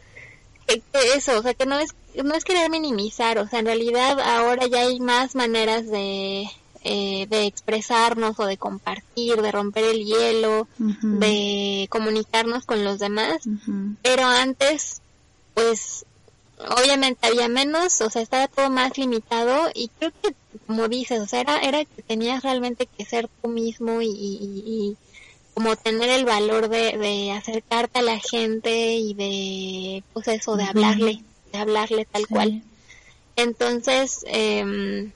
[0.68, 0.82] que
[1.16, 4.68] eso, o sea, que no es no es querer minimizar, o sea, en realidad ahora
[4.68, 6.50] ya hay más maneras de
[6.86, 13.44] eh, de expresarnos o de compartir, de romper el hielo, de comunicarnos con los demás,
[14.02, 15.02] pero antes,
[15.54, 16.06] pues,
[16.58, 20.36] obviamente había menos, o sea, estaba todo más limitado y creo que,
[20.68, 24.98] como dices, o sea, era, era que tenías realmente que ser tú mismo y,
[25.54, 30.66] como tener el valor de, de, acercarte a la gente y de, pues eso, de
[30.66, 31.24] hablarle,
[31.54, 32.62] de hablarle tal cual.
[33.36, 35.12] Entonces, eh,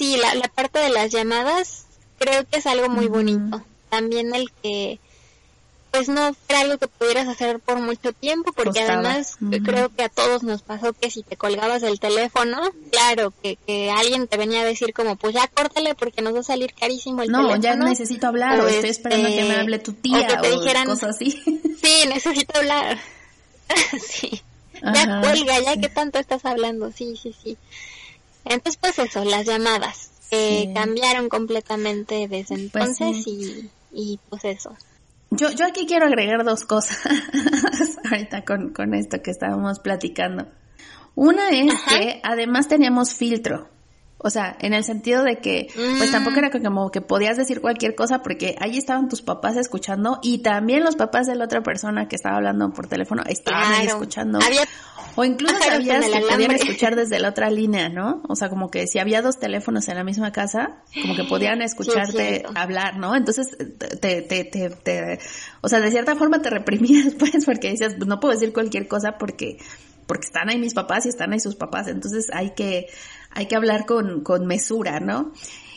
[0.00, 1.84] sí, la, la parte de las llamadas
[2.18, 3.62] creo que es algo muy bonito.
[3.90, 4.98] También el que
[5.90, 10.08] pues no era algo que pudieras hacer por mucho tiempo, porque además creo que a
[10.08, 14.60] todos nos pasó que si te colgabas el teléfono, claro, que, que alguien te venía
[14.60, 17.56] a decir como, pues ya córtale porque nos va a salir carísimo el teléfono.
[17.56, 20.36] No, ya necesito hablar, o, estoy esperando que me este, hable tu tía, o, que
[20.36, 21.42] te dijeran, cosas así.
[21.82, 22.98] Sí, necesito hablar.
[24.00, 24.40] sí.
[24.74, 27.58] Ya cuelga, ya que tanto estás hablando, sí, sí, sí.
[28.44, 34.76] Entonces, pues eso, las llamadas eh, cambiaron completamente desde pues entonces y, y pues eso.
[35.30, 36.98] Yo, yo aquí quiero agregar dos cosas
[38.10, 40.48] ahorita con, con esto que estábamos platicando.
[41.14, 43.68] Una es que además teníamos filtro.
[44.22, 47.94] O sea, en el sentido de que, pues tampoco era como que podías decir cualquier
[47.94, 52.06] cosa porque ahí estaban tus papás escuchando y también los papás de la otra persona
[52.06, 54.38] que estaba hablando por teléfono estaban ahí escuchando.
[55.16, 58.22] o incluso sabías que podían escuchar desde la otra línea, ¿no?
[58.28, 61.62] O sea, como que si había dos teléfonos en la misma casa, como que podían
[61.62, 63.16] escucharte hablar, ¿no?
[63.16, 65.18] Entonces, te, te, te, te,
[65.62, 69.16] o sea, de cierta forma te reprimías, pues, porque decías, no puedo decir cualquier cosa
[69.18, 69.56] porque
[70.10, 72.88] porque están ahí mis papás y están ahí sus papás, entonces hay que,
[73.30, 75.32] hay que hablar con, con mesura, ¿no?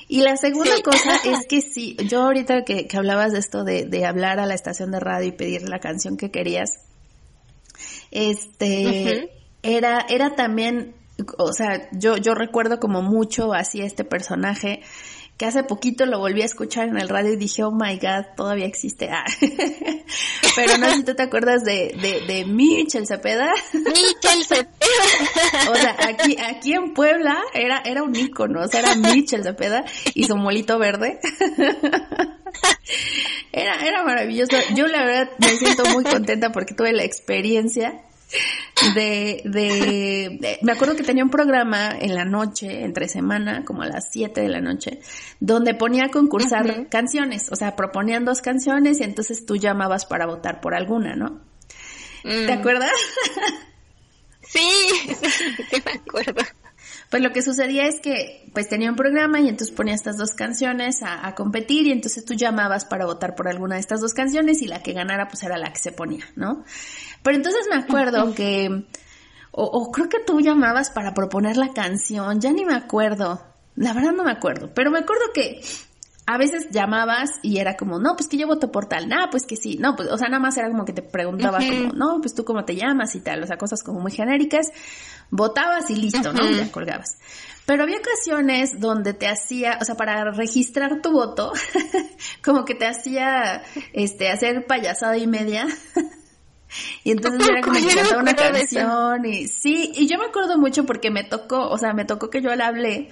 [0.08, 3.86] Y la segunda cosa es que sí, yo ahorita que, que hablabas de esto de,
[3.86, 6.82] de, hablar a la estación de radio y pedir la canción que querías,
[8.12, 9.32] este,
[9.64, 10.95] era, era también,
[11.38, 14.82] o sea, yo, yo recuerdo como mucho así este personaje
[15.38, 18.25] que hace poquito lo volví a escuchar en el radio y dije, oh my god,
[18.36, 19.09] todavía existe.
[19.09, 19.25] Ah.
[20.55, 23.51] Pero no sé si tú te acuerdas de, de, de Mitchell Cepeda.
[23.73, 25.71] Mitchell Cepeda.
[25.71, 29.86] o sea, aquí, aquí en Puebla era, era un ícono, o sea, era Mitchell Cepeda
[30.13, 31.19] y su molito verde.
[33.51, 34.55] era, era maravilloso.
[34.75, 38.03] Yo la verdad me siento muy contenta porque tuve la experiencia
[38.95, 43.88] de, de, me acuerdo que tenía un programa en la noche, entre semana, como a
[43.88, 44.99] las 7 de la noche,
[45.39, 50.25] donde ponía a concursar canciones, o sea, proponían dos canciones y entonces tú llamabas para
[50.25, 51.41] votar por alguna, ¿no?
[52.23, 52.59] ¿Te mm.
[52.59, 52.91] acuerdas?
[54.41, 54.61] sí,
[55.69, 56.43] sí me acuerdo.
[57.14, 60.32] Pues lo que sucedía es que pues tenía un programa y entonces ponía estas dos
[60.32, 64.16] canciones a, a, competir y entonces tú llamabas para votar por alguna de estas dos
[64.16, 66.64] canciones y la que ganara pues era la que se ponía, ¿no?
[67.22, 68.88] Pero entonces me acuerdo que,
[69.51, 73.45] o, o creo que tú llamabas para proponer la canción, ya ni me acuerdo,
[73.76, 75.61] la verdad no me acuerdo, pero me acuerdo que
[76.26, 79.45] a veces llamabas y era como, no, pues que yo voto por tal, no, pues
[79.45, 82.21] que sí, no, pues, o sea, nada más era como que te preguntaba como, no,
[82.21, 84.71] pues tú cómo te llamas y tal, o sea, cosas como muy genéricas,
[85.30, 86.49] votabas y listo, ¿no?
[86.49, 87.17] Ya colgabas.
[87.65, 91.51] Pero había ocasiones donde te hacía, o sea, para registrar tu voto,
[92.43, 95.67] como que te hacía, este, hacer payasada y media.
[97.03, 100.86] y entonces era como que cantaba una canción y sí, y yo me acuerdo mucho
[100.86, 103.09] porque me tocó, o sea, me tocó que yo le hablé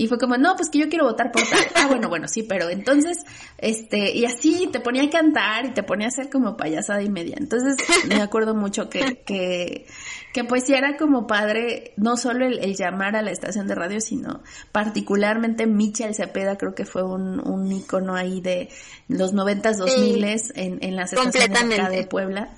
[0.00, 1.58] y fue como, no, pues que yo quiero votar por tal.
[1.74, 3.18] Ah, bueno, bueno, sí, pero entonces,
[3.58, 7.10] este, y así te ponía a cantar y te ponía a hacer como payasada y
[7.10, 7.36] media.
[7.38, 7.76] Entonces,
[8.08, 9.84] me acuerdo mucho que, que,
[10.32, 14.00] que pues sí era como padre, no solo el, llamar a la estación de radio,
[14.00, 14.42] sino
[14.72, 18.70] particularmente Michel Cepeda, creo que fue un, un icono ahí de
[19.06, 22.48] los noventas, dos miles en, en las estaciones de acá de Puebla,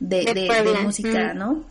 [0.00, 1.66] de, de, música, ¿no?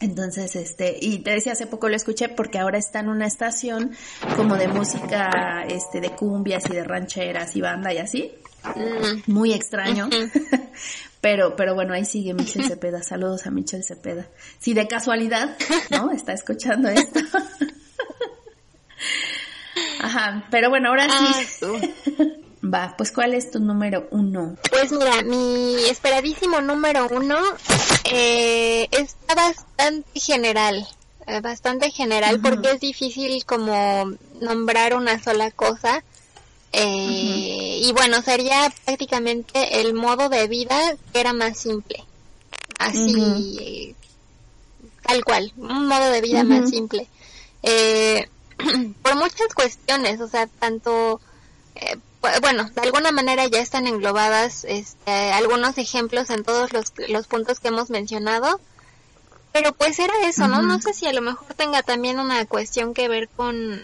[0.00, 3.96] Entonces, este, y te decía hace poco lo escuché porque ahora está en una estación
[4.36, 8.32] como de música, este, de cumbias y de rancheras y banda y así.
[8.76, 9.32] Mm.
[9.32, 10.08] Muy extraño.
[11.20, 13.02] pero, pero bueno, ahí sigue Michel Cepeda.
[13.02, 14.28] Saludos a Michel Cepeda.
[14.58, 15.56] Si de casualidad,
[15.90, 16.10] ¿no?
[16.12, 17.20] Está escuchando esto.
[20.00, 21.66] Ajá, pero bueno, ahora sí.
[22.62, 24.56] Va, pues ¿cuál es tu número uno?
[24.70, 27.38] Pues mira, mi esperadísimo número uno
[28.04, 30.86] eh, está bastante general,
[31.26, 36.02] eh, bastante general porque es difícil como nombrar una sola cosa.
[36.72, 42.04] Eh, y bueno, sería prácticamente el modo de vida que era más simple.
[42.78, 43.94] Así,
[45.02, 47.08] tal cual, un modo de vida más simple.
[49.02, 51.20] por muchas cuestiones, o sea, tanto
[52.40, 57.60] bueno, de alguna manera ya están englobadas este, algunos ejemplos en todos los, los puntos
[57.60, 58.60] que hemos mencionado.
[59.52, 60.62] Pero pues era eso, ¿no?
[60.62, 63.80] No sé si a lo mejor tenga también una cuestión que ver con,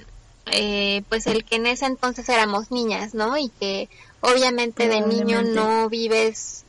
[0.47, 3.37] eh, pues el que en ese entonces éramos niñas, ¿no?
[3.39, 3.89] Y que
[4.21, 6.65] obviamente de niño no vives,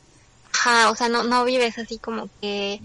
[0.90, 2.82] o sea, no, no vives así como que,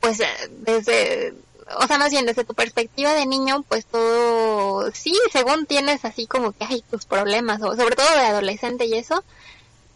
[0.00, 0.22] pues
[0.60, 1.34] desde
[1.76, 6.26] o sea, más bien desde tu perspectiva de niño, pues todo, sí, según tienes así
[6.26, 9.22] como que hay tus problemas, o sobre todo de adolescente y eso,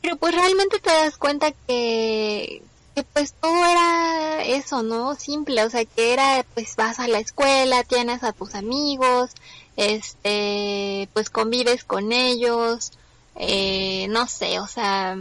[0.00, 2.62] pero pues realmente te das cuenta que,
[2.94, 5.14] que pues todo era eso, ¿no?
[5.14, 9.30] Simple, o sea, que era pues vas a la escuela, tienes a tus amigos,
[9.76, 12.92] este, pues convives con ellos,
[13.36, 15.16] eh, no sé, o sea,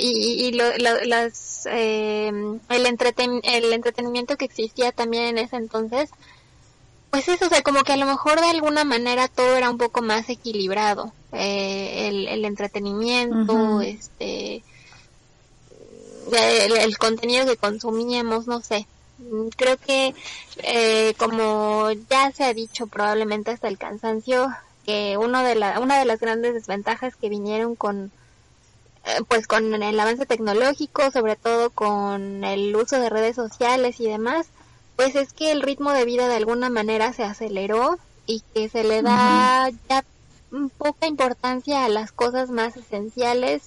[0.00, 2.30] y, y las, eh,
[2.68, 6.10] el, entreten, el entretenimiento que existía también en ese entonces,
[7.10, 9.78] pues eso, o sea, como que a lo mejor de alguna manera todo era un
[9.78, 11.12] poco más equilibrado.
[11.32, 14.62] Eh, el, el, entretenimiento, este,
[16.32, 18.86] el, el, contenido que consumíamos, no sé.
[19.56, 20.14] Creo que,
[20.58, 24.48] eh, como ya se ha dicho probablemente hasta el cansancio,
[24.86, 28.10] que uno de la, una de las grandes desventajas que vinieron con eh,
[29.28, 34.46] pues con el avance tecnológico, sobre todo con el uso de redes sociales y demás,
[34.96, 38.84] pues es que el ritmo de vida de alguna manera se aceleró y que se
[38.84, 40.04] le da ya
[40.76, 43.62] poca importancia a las cosas más esenciales,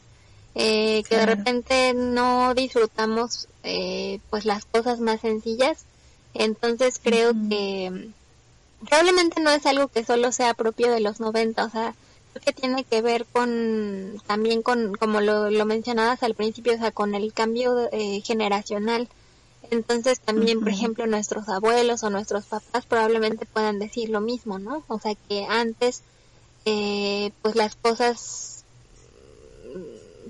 [0.56, 5.86] eh, que de repente no disfrutamos eh, pues las cosas más sencillas.
[6.34, 8.10] Entonces creo que
[8.88, 11.94] probablemente no es algo que solo sea propio de los 90, o sea,
[12.40, 16.92] que tiene que ver con también con como lo, lo mencionabas al principio o sea
[16.92, 19.10] con el cambio eh, generacional.
[19.70, 24.84] Entonces también por ejemplo nuestros abuelos o nuestros papás probablemente puedan decir lo mismo no
[24.88, 26.04] o sea que antes
[26.66, 28.64] eh, pues las cosas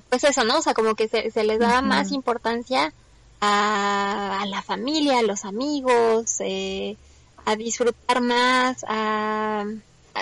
[0.09, 2.93] pues eso no o sea como que se, se les daba más importancia
[3.39, 6.97] a, a, la familia a los amigos eh,
[7.45, 9.65] a disfrutar más a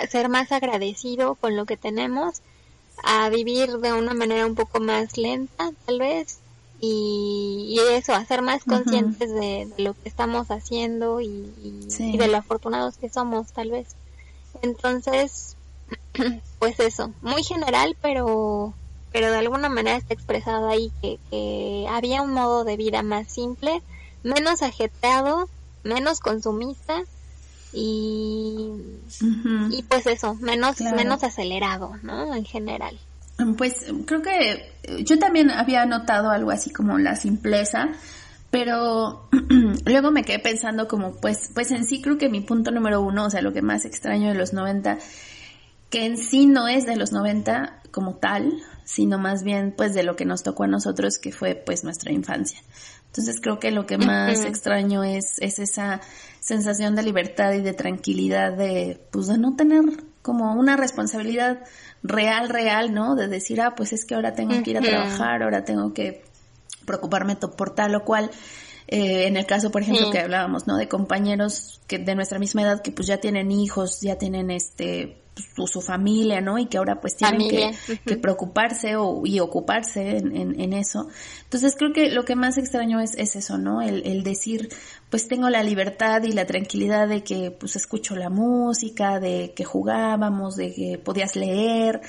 [0.08, 2.42] ser más agradecido con lo que tenemos,
[3.02, 6.38] a vivir de una manera un poco más lenta, tal vez,
[6.80, 11.50] y, eso, a ser más conscientes de, lo que estamos haciendo y,
[11.98, 13.88] de lo afortunados que somos, tal vez.
[14.62, 15.56] Entonces,
[16.58, 18.74] pues eso, muy general, pero
[19.12, 23.26] pero de alguna manera está expresado ahí que, que había un modo de vida más
[23.26, 23.82] simple,
[24.22, 25.48] menos ajetreado,
[25.82, 27.02] menos consumista
[27.72, 28.68] y,
[29.70, 32.34] y pues eso, menos, menos acelerado, ¿no?
[32.34, 32.98] En general.
[33.56, 34.72] Pues creo que
[35.04, 37.88] yo también había notado algo así como la simpleza,
[38.50, 39.28] pero
[39.86, 43.26] luego me quedé pensando como pues, pues en sí creo que mi punto número uno,
[43.26, 44.98] o sea, lo que más extraño de los 90,
[45.88, 48.52] que en sí no es de los 90 como tal,
[48.84, 52.12] sino más bien pues de lo que nos tocó a nosotros que fue pues nuestra
[52.12, 52.60] infancia.
[53.06, 56.00] Entonces creo que lo que más extraño es, es esa
[56.40, 59.84] sensación de libertad y de tranquilidad de, pues de no tener
[60.22, 61.60] como una responsabilidad
[62.02, 63.14] real, real, ¿no?
[63.14, 66.24] De decir, ah, pues es que ahora tengo que ir a trabajar, ahora tengo que
[66.84, 68.30] preocuparme por tal o cual.
[68.88, 70.76] Eh, en el caso, por ejemplo, que hablábamos, ¿no?
[70.76, 75.20] De compañeros que de nuestra misma edad que pues ya tienen hijos, ya tienen este
[75.66, 76.58] su, familia, ¿no?
[76.58, 77.48] Y que ahora pues tienen
[78.04, 81.08] que, preocuparse o, y ocuparse en, en, eso.
[81.44, 83.80] Entonces creo que lo que más extraño es, es eso, ¿no?
[83.80, 84.68] El, el, decir,
[85.10, 89.64] pues tengo la libertad y la tranquilidad de que pues escucho la música, de que
[89.64, 92.00] jugábamos, de que podías leer,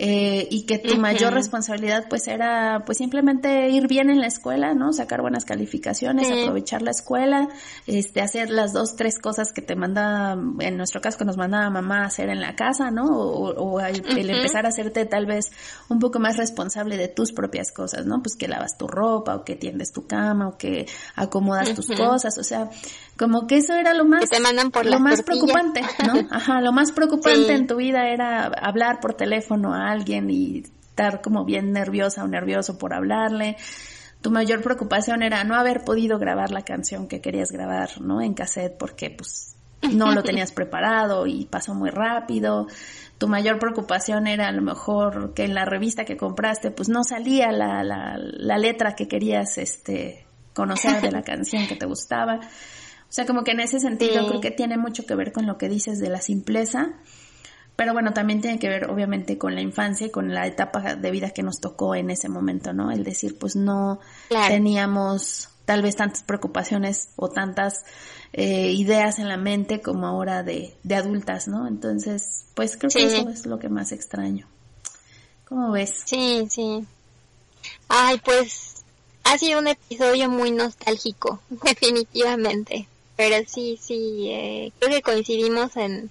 [0.00, 4.74] eh, y que tu mayor responsabilidad pues era pues simplemente ir bien en la escuela,
[4.74, 4.92] ¿no?
[4.92, 7.48] Sacar buenas calificaciones, aprovechar la escuela,
[7.86, 11.70] este, hacer las dos, tres cosas que te mandaba, en nuestro caso que nos mandaba
[11.70, 13.06] mamá a hacer en la casa, ¿no?
[13.06, 15.46] O, el, empezar a hacerte tal vez
[15.88, 18.22] un poco más responsable de tus propias cosas, ¿no?
[18.22, 22.38] Pues que lavas tu ropa o que tiendes tu cama o que acomodas tus cosas,
[22.38, 22.70] o sea,
[23.18, 24.24] como que eso era lo más,
[24.84, 26.26] lo más preocupante, ¿no?
[26.30, 30.62] Ajá, lo más preocupante en tu vida era hablar por teléfono a alguien y
[30.98, 33.56] estar como bien nerviosa o nervioso por hablarle.
[34.20, 38.20] Tu mayor preocupación era no haber podido grabar la canción que querías grabar, ¿no?
[38.20, 39.56] En cassette porque pues
[39.92, 42.66] no lo tenías preparado y pasó muy rápido.
[43.18, 47.02] Tu mayor preocupación era a lo mejor que en la revista que compraste pues no
[47.02, 50.27] salía la, la, la letra que querías este
[50.58, 52.40] conocer de la canción que te gustaba.
[52.40, 55.56] O sea, como que en ese sentido creo que tiene mucho que ver con lo
[55.56, 56.94] que dices de la simpleza
[57.78, 61.10] pero bueno, también tiene que ver obviamente con la infancia y con la etapa de
[61.12, 62.90] vida que nos tocó en ese momento, ¿no?
[62.90, 64.00] El decir, pues no
[64.48, 67.84] teníamos tal vez tantas preocupaciones o tantas
[68.32, 71.68] eh, ideas en la mente como ahora de, de adultas, ¿no?
[71.68, 74.48] Entonces, pues creo que eso es lo que más extraño.
[75.44, 76.02] ¿Cómo ves?
[76.04, 76.84] Sí, sí.
[77.88, 78.77] Ay, pues
[79.28, 82.88] ha sido un episodio muy nostálgico, definitivamente.
[83.16, 86.10] Pero sí, sí, eh, creo que coincidimos en,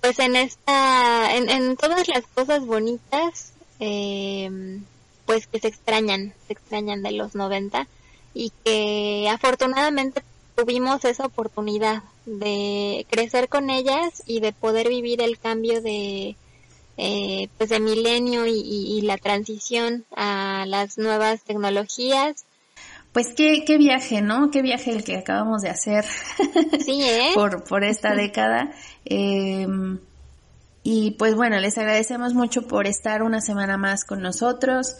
[0.00, 4.80] pues en esta, en, todas las cosas bonitas, eh,
[5.26, 7.86] pues que se extrañan, se extrañan de los 90
[8.32, 10.22] y que afortunadamente
[10.54, 16.36] tuvimos esa oportunidad de crecer con ellas y de poder vivir el cambio de
[16.96, 22.46] eh, pues de milenio y, la transición a las nuevas tecnologías
[23.12, 24.50] pues qué, qué viaje, ¿no?
[24.50, 26.04] Qué viaje el que acabamos de hacer
[26.84, 27.30] sí, ¿eh?
[27.34, 28.72] por, por esta década.
[29.06, 29.98] Em,
[30.82, 34.96] y pues bueno, les agradecemos mucho por estar una semana más con nosotros,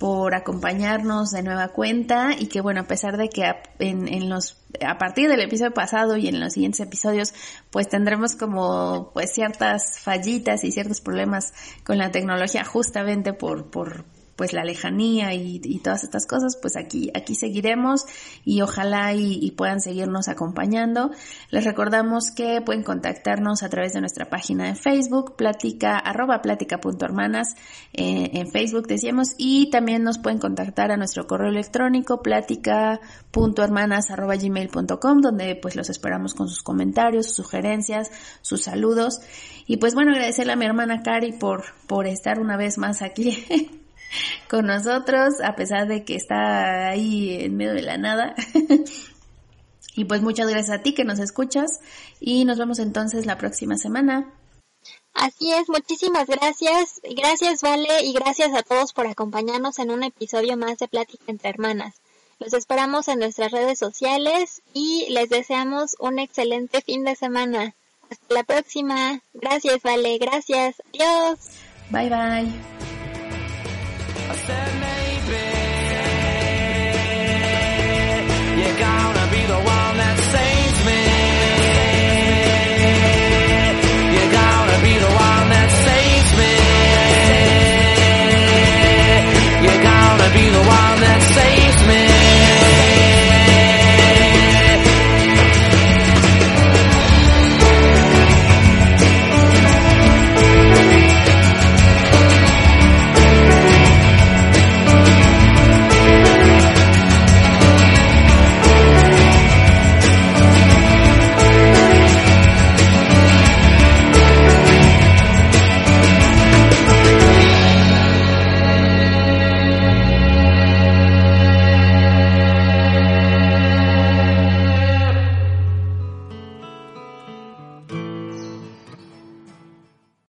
[0.00, 4.56] por acompañarnos de nueva cuenta y que bueno, a pesar de que en, en los,
[4.82, 7.34] a partir del episodio pasado y en los siguientes episodios,
[7.68, 11.52] pues tendremos como pues ciertas fallitas y ciertos problemas
[11.84, 14.06] con la tecnología justamente por, por,
[14.40, 18.06] pues la lejanía y, todas estas cosas, pues aquí, aquí seguiremos
[18.42, 21.10] y ojalá y, puedan seguirnos acompañando.
[21.50, 27.54] Les recordamos que pueden contactarnos a través de nuestra página de Facebook, plática, arroba plática.hermanas
[27.92, 34.36] eh, en Facebook decíamos y también nos pueden contactar a nuestro correo electrónico plática.hermanas arroba
[34.36, 38.10] donde pues los esperamos con sus comentarios, sus sugerencias,
[38.40, 39.20] sus saludos
[39.66, 43.44] y pues bueno agradecerle a mi hermana Cari por, por estar una vez más aquí
[44.48, 48.34] con nosotros, a pesar de que está ahí en medio de la nada.
[49.94, 51.80] y pues muchas gracias a ti que nos escuchas
[52.20, 54.32] y nos vemos entonces la próxima semana.
[55.12, 57.00] Así es, muchísimas gracias.
[57.02, 61.50] Gracias, Vale, y gracias a todos por acompañarnos en un episodio más de Plática entre
[61.50, 61.94] Hermanas.
[62.38, 67.74] Los esperamos en nuestras redes sociales y les deseamos un excelente fin de semana.
[68.08, 69.20] Hasta la próxima.
[69.34, 70.16] Gracias, Vale.
[70.18, 70.82] Gracias.
[70.94, 71.38] Adiós.
[71.90, 72.99] Bye, bye.
[78.78, 80.49] gonna be the one that saves